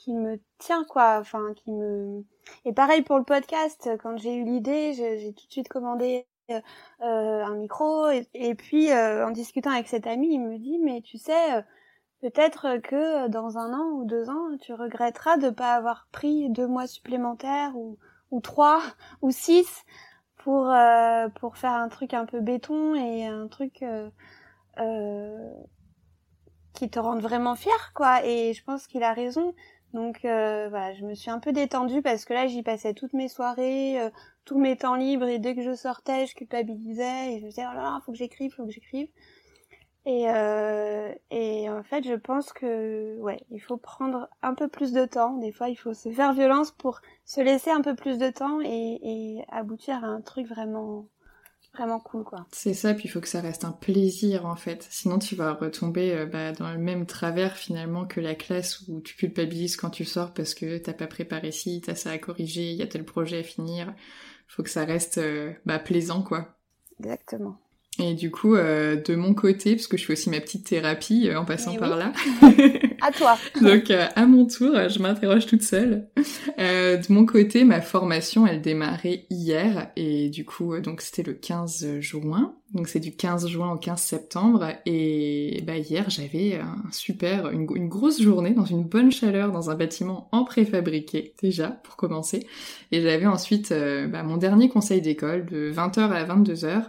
[0.00, 1.18] qui me tient quoi.
[1.20, 2.24] Enfin, qui me
[2.64, 6.60] et pareil pour le podcast, quand j'ai eu l'idée, j'ai tout de suite commandé euh,
[7.02, 11.00] euh un micro et, puis euh, en discutant avec cet ami, il me dit mais
[11.02, 11.62] tu sais euh,
[12.22, 16.66] peut-être que dans un an ou deux ans, tu regretteras de pas avoir pris deux
[16.66, 17.98] mois supplémentaires ou
[18.30, 18.80] ou trois
[19.22, 19.84] ou six
[20.38, 20.72] pour
[21.40, 23.84] pour faire un truc un peu béton et un truc
[26.74, 28.24] qui te rende vraiment fier quoi.
[28.24, 29.54] Et je pense qu'il a raison.
[29.92, 33.12] Donc euh, voilà, je me suis un peu détendue parce que là j'y passais toutes
[33.12, 34.10] mes soirées, euh,
[34.44, 37.64] tous mes temps libres et dès que je sortais, je culpabilisais et je me disais
[37.68, 39.08] oh là là, faut que j'écrive, faut que j'écrive.
[40.06, 44.92] Et euh, et en fait, je pense que ouais, il faut prendre un peu plus
[44.92, 45.36] de temps.
[45.36, 48.60] Des fois, il faut se faire violence pour se laisser un peu plus de temps
[48.62, 51.06] et, et aboutir à un truc vraiment
[51.74, 52.46] vraiment cool quoi.
[52.52, 54.86] C'est ça, puis il faut que ça reste un plaisir en fait.
[54.90, 59.00] Sinon tu vas retomber euh, bah, dans le même travers finalement que la classe où
[59.00, 62.70] tu culpabilises quand tu sors parce que t'as pas préparé ci, t'as ça à corriger,
[62.70, 63.94] il y a tel projet à finir.
[64.48, 66.58] Faut que ça reste euh, bah, plaisant quoi.
[66.98, 67.58] Exactement.
[67.98, 71.28] Et du coup, euh, de mon côté, parce que je fais aussi ma petite thérapie
[71.28, 72.12] euh, en passant par là.
[73.02, 73.36] à toi.
[73.60, 76.06] Donc euh, à mon tour, je m'interroge toute seule.
[76.56, 81.98] de mon côté, ma formation, elle démarrait hier et du coup, donc c'était le 15
[82.00, 82.54] juin.
[82.72, 87.66] Donc c'est du 15 juin au 15 septembre et bah hier j'avais un super une,
[87.74, 92.46] une, grosse journée dans une bonne chaleur dans un bâtiment en préfabriqué déjà pour commencer
[92.92, 96.84] et j'avais ensuite bah, mon dernier conseil d'école de 20h à 22h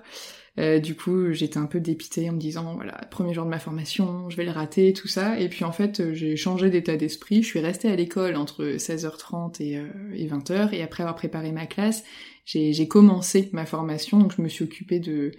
[0.60, 3.60] euh, du coup, j'étais un peu dépitée en me disant, voilà, premier jour de ma
[3.60, 5.40] formation, je vais le rater, tout ça.
[5.40, 7.42] Et puis en fait, j'ai changé d'état d'esprit.
[7.42, 10.52] Je suis restée à l'école entre 16h30 et, 20h.
[10.52, 12.04] Euh, et après avoir préparé ma classe,
[12.46, 14.20] j'ai commencé ma formation.
[14.20, 15.32] Donc je me suis occupée de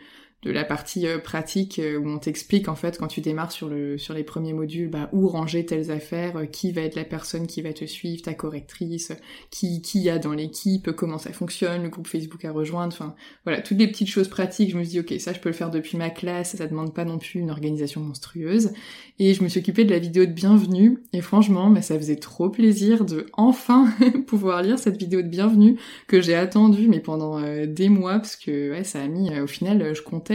[0.42, 3.68] de la partie euh, pratique euh, où on t'explique en fait quand tu démarres sur
[3.68, 7.04] le sur les premiers modules bah, où ranger telles affaires, euh, qui va être la
[7.04, 9.12] personne qui va te suivre, ta correctrice,
[9.50, 13.14] qui qui y a dans l'équipe, comment ça fonctionne, le groupe Facebook à rejoindre, enfin
[13.44, 14.70] voilà toutes les petites choses pratiques.
[14.72, 16.92] Je me suis dit ok ça je peux le faire depuis ma classe, ça demande
[16.92, 18.72] pas non plus une organisation monstrueuse
[19.20, 22.16] et je me suis occupée de la vidéo de bienvenue et franchement mais ça faisait
[22.16, 23.88] trop plaisir de enfin
[24.26, 25.76] pouvoir lire cette vidéo de bienvenue
[26.08, 29.94] que j'ai attendue mais pendant des mois parce que ouais ça a mis au final
[29.94, 30.31] je comptais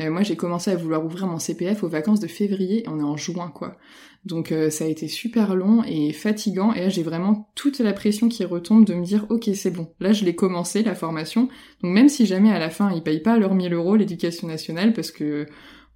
[0.00, 3.04] euh, moi, j'ai commencé à vouloir ouvrir mon CPF aux vacances de février, on est
[3.04, 3.76] en juin, quoi.
[4.24, 7.92] Donc euh, ça a été super long et fatigant, et là j'ai vraiment toute la
[7.92, 11.48] pression qui retombe de me dire, ok, c'est bon, là je l'ai commencé, la formation,
[11.82, 14.92] donc même si jamais à la fin ils payent pas leurs 1000 euros l'éducation nationale,
[14.92, 15.46] parce que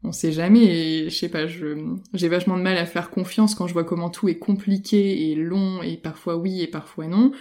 [0.04, 3.66] on sait jamais, et je sais pas, j'ai vachement de mal à faire confiance quand
[3.66, 7.32] je vois comment tout est compliqué et long, et parfois oui et parfois non,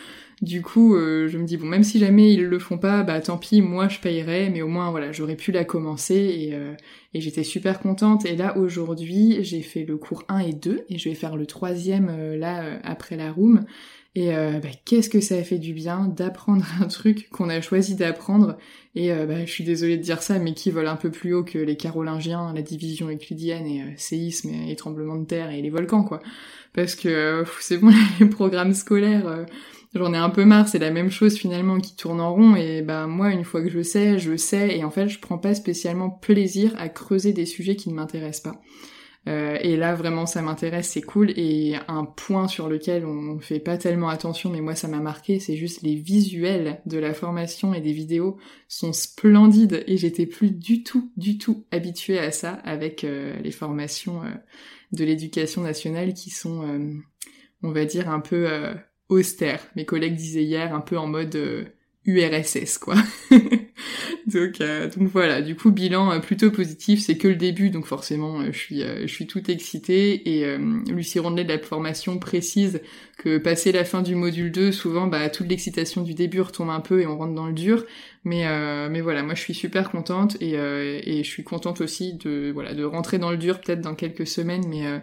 [0.41, 3.21] du coup, euh, je me dis bon, même si jamais ils le font pas, bah
[3.21, 6.73] tant pis, moi je payerai, mais au moins voilà, j'aurais pu la commencer et, euh,
[7.13, 8.25] et j'étais super contente.
[8.25, 11.45] Et là aujourd'hui, j'ai fait le cours 1 et 2 et je vais faire le
[11.45, 13.65] troisième euh, là après la room.
[14.13, 18.57] Et bah, qu'est-ce que ça fait du bien d'apprendre un truc qu'on a choisi d'apprendre.
[18.93, 21.45] Et bah, je suis désolée de dire ça, mais qui vole un peu plus haut
[21.45, 26.03] que les Carolingiens, la division euclidienne et séisme et, tremblements de terre et les volcans
[26.03, 26.21] quoi.
[26.73, 29.45] Parce que c'est bon les programmes scolaires
[29.93, 32.81] J'en ai un peu marre, c'est la même chose finalement qui tourne en rond et
[32.81, 35.53] bah moi une fois que je sais, je sais et en fait je prends pas
[35.53, 38.61] spécialement plaisir à creuser des sujets qui ne m'intéressent pas.
[39.27, 43.59] Euh, et là vraiment ça m'intéresse, c'est cool et un point sur lequel on fait
[43.59, 47.75] pas tellement attention mais moi ça m'a marqué, c'est juste les visuels de la formation
[47.75, 52.53] et des vidéos sont splendides et j'étais plus du tout du tout habituée à ça
[52.63, 54.29] avec euh, les formations euh,
[54.91, 56.91] de l'éducation nationale qui sont
[57.61, 58.47] on va dire un peu
[59.11, 59.67] austère.
[59.75, 61.35] Mes collègues disaient hier un peu en mode
[62.05, 62.95] URSS euh, quoi.
[64.31, 67.85] donc, euh, donc voilà, du coup bilan euh, plutôt positif, c'est que le début, donc
[67.85, 70.57] forcément je suis je suis toute excitée et
[70.87, 72.81] Lucie Rondelet de la formation précise
[73.17, 76.81] que passer la fin du module 2, souvent bah toute l'excitation du début retombe un
[76.81, 77.85] peu et on rentre dans le dur.
[78.23, 78.45] Mais
[78.89, 82.73] mais voilà, moi je suis super contente et et je suis contente aussi de voilà
[82.73, 85.01] de rentrer dans le dur peut-être dans quelques semaines, mais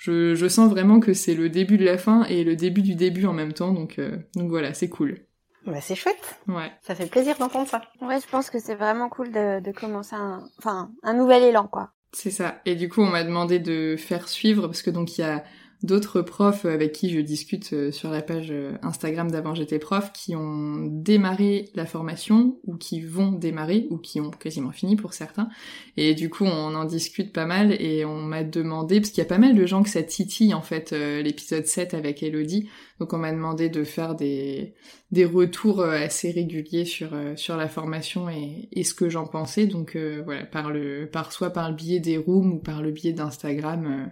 [0.00, 2.94] je, je sens vraiment que c'est le début de la fin et le début du
[2.94, 5.26] début en même temps, donc, euh, donc voilà, c'est cool.
[5.66, 6.40] Bah c'est chouette.
[6.48, 6.72] Ouais.
[6.80, 7.82] Ça fait plaisir d'entendre ça.
[8.00, 11.66] Ouais, je pense que c'est vraiment cool de, de commencer un, enfin, un nouvel élan,
[11.66, 11.90] quoi.
[12.12, 12.60] C'est ça.
[12.64, 15.44] Et du coup, on m'a demandé de faire suivre parce que donc il y a
[15.82, 20.12] d'autres profs avec qui je discute euh, sur la page euh, Instagram d'avant j'étais prof
[20.12, 25.14] qui ont démarré la formation ou qui vont démarrer ou qui ont quasiment fini pour
[25.14, 25.48] certains.
[25.96, 29.26] Et du coup on en discute pas mal et on m'a demandé parce qu'il y
[29.26, 32.68] a pas mal de gens que ça titille en fait euh, l'épisode 7 avec Elodie.
[32.98, 34.74] Donc on m'a demandé de faire des
[35.10, 39.66] des retours assez réguliers sur sur la formation et, et ce que j'en pensais.
[39.66, 43.14] Donc voilà par le par soit par le biais des rooms ou par le biais
[43.14, 44.10] d'Instagram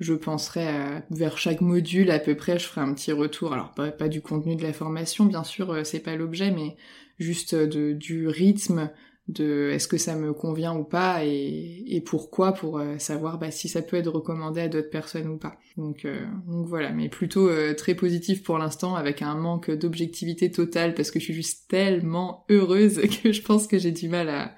[0.00, 3.52] je penserai vers chaque module à peu près, je ferai un petit retour.
[3.52, 6.76] Alors pas, du contenu de la formation, bien sûr, euh, c'est pas l'objet, mais
[7.18, 8.90] juste du rythme,
[9.28, 13.68] de est-ce que ça me convient ou pas et, pourquoi pour euh, savoir bah, si
[13.68, 15.56] ça peut être recommandé à d'autres personnes ou pas.
[15.76, 20.94] Donc, euh, donc voilà, mais plutôt très positif pour l'instant avec un manque d'objectivité totale
[20.94, 24.56] parce que je suis juste tellement heureuse que je pense que j'ai du mal à,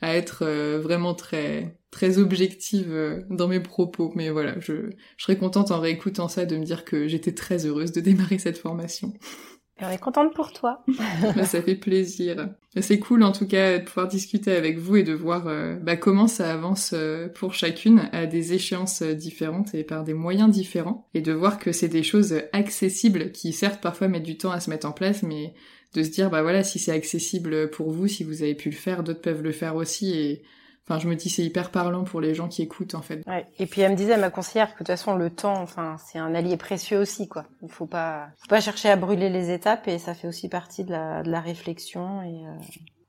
[0.00, 0.46] à être
[0.78, 5.80] vraiment très très objective euh, dans mes propos, mais voilà, je, je serais contente en
[5.80, 9.12] réécoutant ça de me dire que j'étais très heureuse de démarrer cette formation.
[9.82, 10.84] On est contente pour toi.
[11.34, 12.50] Bah, ça fait plaisir.
[12.78, 15.96] C'est cool en tout cas de pouvoir discuter avec vous et de voir euh, bah,
[15.96, 21.08] comment ça avance euh, pour chacune à des échéances différentes et par des moyens différents.
[21.14, 24.60] Et de voir que c'est des choses accessibles qui certes parfois mettent du temps à
[24.60, 25.54] se mettre en place, mais
[25.94, 28.76] de se dire bah voilà si c'est accessible pour vous, si vous avez pu le
[28.76, 30.42] faire, d'autres peuvent le faire aussi et
[30.90, 33.22] Enfin, je me dis c'est hyper parlant pour les gens qui écoutent en fait.
[33.28, 33.46] Ouais.
[33.60, 36.18] Et puis elle me disait ma conseillère que de toute façon le temps, enfin c'est
[36.18, 37.44] un allié précieux aussi quoi.
[37.62, 40.82] Il faut pas, faut pas chercher à brûler les étapes et ça fait aussi partie
[40.82, 42.54] de la, de la réflexion et euh,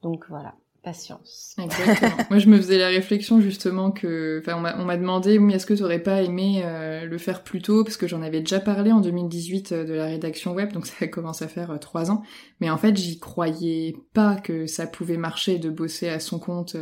[0.04, 0.54] donc voilà.
[0.84, 1.56] Patience.
[1.62, 2.18] Exactement.
[2.30, 5.74] Moi, je me faisais la réflexion justement que, enfin, on m'a demandé, oui, est-ce que
[5.74, 7.84] tu aurais pas aimé euh, le faire plus tôt?
[7.84, 11.08] Parce que j'en avais déjà parlé en 2018 euh, de la rédaction web, donc ça
[11.08, 12.24] commence à faire euh, trois ans.
[12.60, 16.76] Mais en fait, j'y croyais pas que ça pouvait marcher de bosser à son compte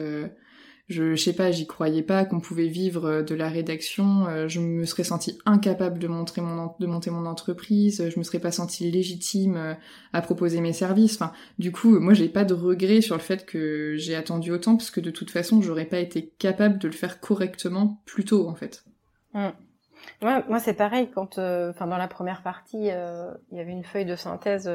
[0.89, 4.25] je, sais pas, j'y croyais pas qu'on pouvait vivre euh, de la rédaction.
[4.27, 8.09] Euh, je me serais sentie incapable de, monter mon entreprise.
[8.09, 9.73] Je me serais pas sentie légitime euh,
[10.13, 11.15] à proposer mes services.
[11.15, 14.75] Enfin, du coup, moi, j'ai pas de regret sur le fait que j'ai attendu autant,
[14.75, 18.49] parce que de toute façon, j'aurais pas été capable de le faire correctement plus tôt,
[18.49, 18.83] en fait.
[19.35, 19.49] Mmh.
[20.21, 21.09] Moi, moi c'est pareil.
[21.09, 24.69] Quand, enfin, dans la première partie, il y avait une feuille de synthèse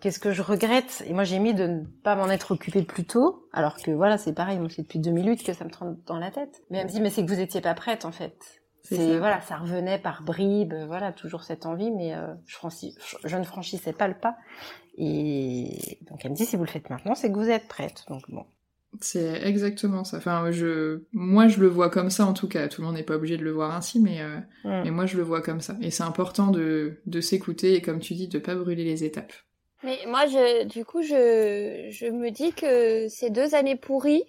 [0.00, 1.02] Qu'est-ce que je regrette?
[1.06, 4.18] Et moi, j'ai mis de ne pas m'en être occupée plus tôt, alors que voilà,
[4.18, 4.58] c'est pareil.
[4.58, 6.62] Moi, c'est depuis 2008 que ça me trempe dans la tête.
[6.70, 8.36] Mais elle me dit, mais c'est que vous étiez pas prête, en fait.
[8.82, 12.56] C'est voilà, ça revenait par bribes, voilà, toujours cette envie, mais euh, je,
[13.24, 14.36] je ne franchissais pas le pas.
[14.96, 18.04] Et donc elle me dit, si vous le faites maintenant, c'est que vous êtes prête.
[18.08, 18.46] Donc bon.
[19.00, 20.18] C'est exactement ça.
[20.18, 22.68] Enfin, je, moi, je le vois comme ça en tout cas.
[22.68, 24.82] Tout le monde n'est pas obligé de le voir ainsi, mais, euh, mm.
[24.84, 25.76] mais moi, je le vois comme ça.
[25.80, 29.32] Et c'est important de, de s'écouter et, comme tu dis, de pas brûler les étapes.
[29.82, 34.24] Mais moi, je, du coup, je, je me dis que ces deux années pourries,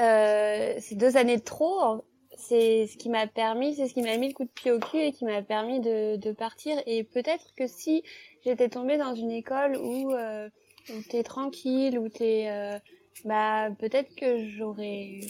[0.00, 2.04] euh, ces deux années de trop,
[2.36, 4.78] c'est ce qui m'a permis, c'est ce qui m'a mis le coup de pied au
[4.78, 6.76] cul et qui m'a permis de, de partir.
[6.86, 8.02] Et peut-être que si
[8.44, 10.48] j'étais tombée dans une école où, euh,
[10.90, 12.78] où t'es tranquille, où t'es, euh,
[13.24, 15.20] bah peut-être que j'aurais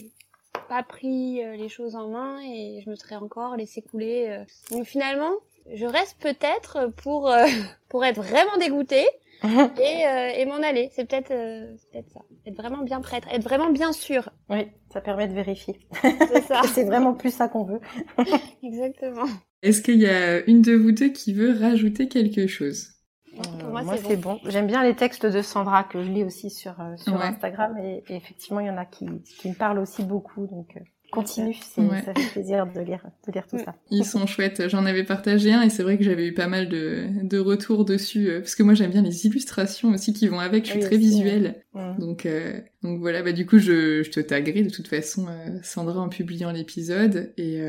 [0.69, 4.27] pas pris euh, les choses en main et je me serais encore laissé couler.
[4.29, 4.75] Euh.
[4.75, 5.33] Donc finalement,
[5.73, 7.45] je reste peut-être pour euh,
[7.89, 9.07] pour être vraiment dégoûtée
[9.43, 10.89] et, euh, et m'en aller.
[10.93, 12.21] C'est peut-être euh, peut ça.
[12.45, 14.29] Être vraiment bien prête, être vraiment bien sûr.
[14.49, 15.79] Oui, ça permet de vérifier.
[16.01, 16.61] C'est ça.
[16.73, 17.79] c'est vraiment plus ça qu'on veut.
[18.63, 19.27] Exactement.
[19.61, 22.89] Est-ce qu'il y a une de vous deux qui veut rajouter quelque chose?
[23.37, 24.39] Euh, moi, c'est bon.
[24.45, 28.03] J'aime bien les textes de Sandra que je lis aussi sur, euh, sur Instagram et,
[28.07, 30.47] et, effectivement, il y en a qui, qui me parlent aussi beaucoup.
[30.47, 30.77] Donc,
[31.11, 33.75] continue, ça fait plaisir de lire, de lire tout ça.
[33.91, 34.69] Ils sont chouettes.
[34.69, 37.85] J'en avais partagé un et c'est vrai que j'avais eu pas mal de, de retours
[37.85, 40.65] dessus euh, parce que moi j'aime bien les illustrations aussi qui vont avec.
[40.65, 41.63] Je suis très visuelle,
[41.99, 43.21] donc euh, donc voilà.
[43.21, 47.33] Bah du coup je, je te taguerai de toute façon euh, Sandra en publiant l'épisode
[47.37, 47.61] et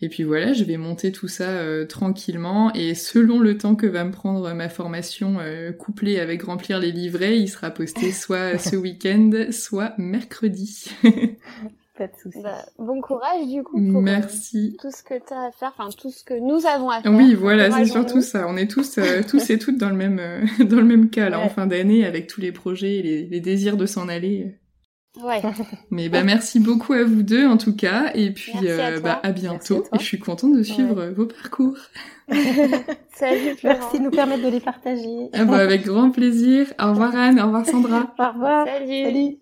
[0.00, 4.04] et puis voilà, je vais monter tout ça tranquillement et selon le temps que va
[4.04, 5.38] me prendre ma formation
[5.78, 10.84] couplée avec remplir les livrets, il sera posté soit ce week-end, soit mercredi.
[12.02, 12.42] Pas de soucis.
[12.42, 13.76] Bah, bon courage du coup.
[13.76, 14.76] Pour, euh, Merci.
[14.80, 17.12] tout ce que tu as à faire, enfin tout ce que nous avons à faire.
[17.12, 18.46] Oui, voilà, c'est surtout ça.
[18.48, 21.28] On est tous, euh, tous et toutes dans le même, euh, dans le même cas
[21.28, 24.58] là en fin d'année avec tous les projets, et les, les désirs de s'en aller.
[25.22, 25.40] Ouais.
[25.90, 29.30] Mais bah merci beaucoup à vous deux en tout cas et puis à bah à
[29.30, 31.76] bientôt et je suis contente de suivre vos parcours.
[33.14, 33.56] Salut.
[33.62, 35.28] Merci de nous permettre de les partager.
[35.34, 36.66] Ah bah, avec grand plaisir.
[36.82, 38.12] Au revoir Anne, au revoir Sandra.
[38.18, 38.66] au revoir.
[38.66, 39.04] Salut.
[39.04, 39.41] Salut.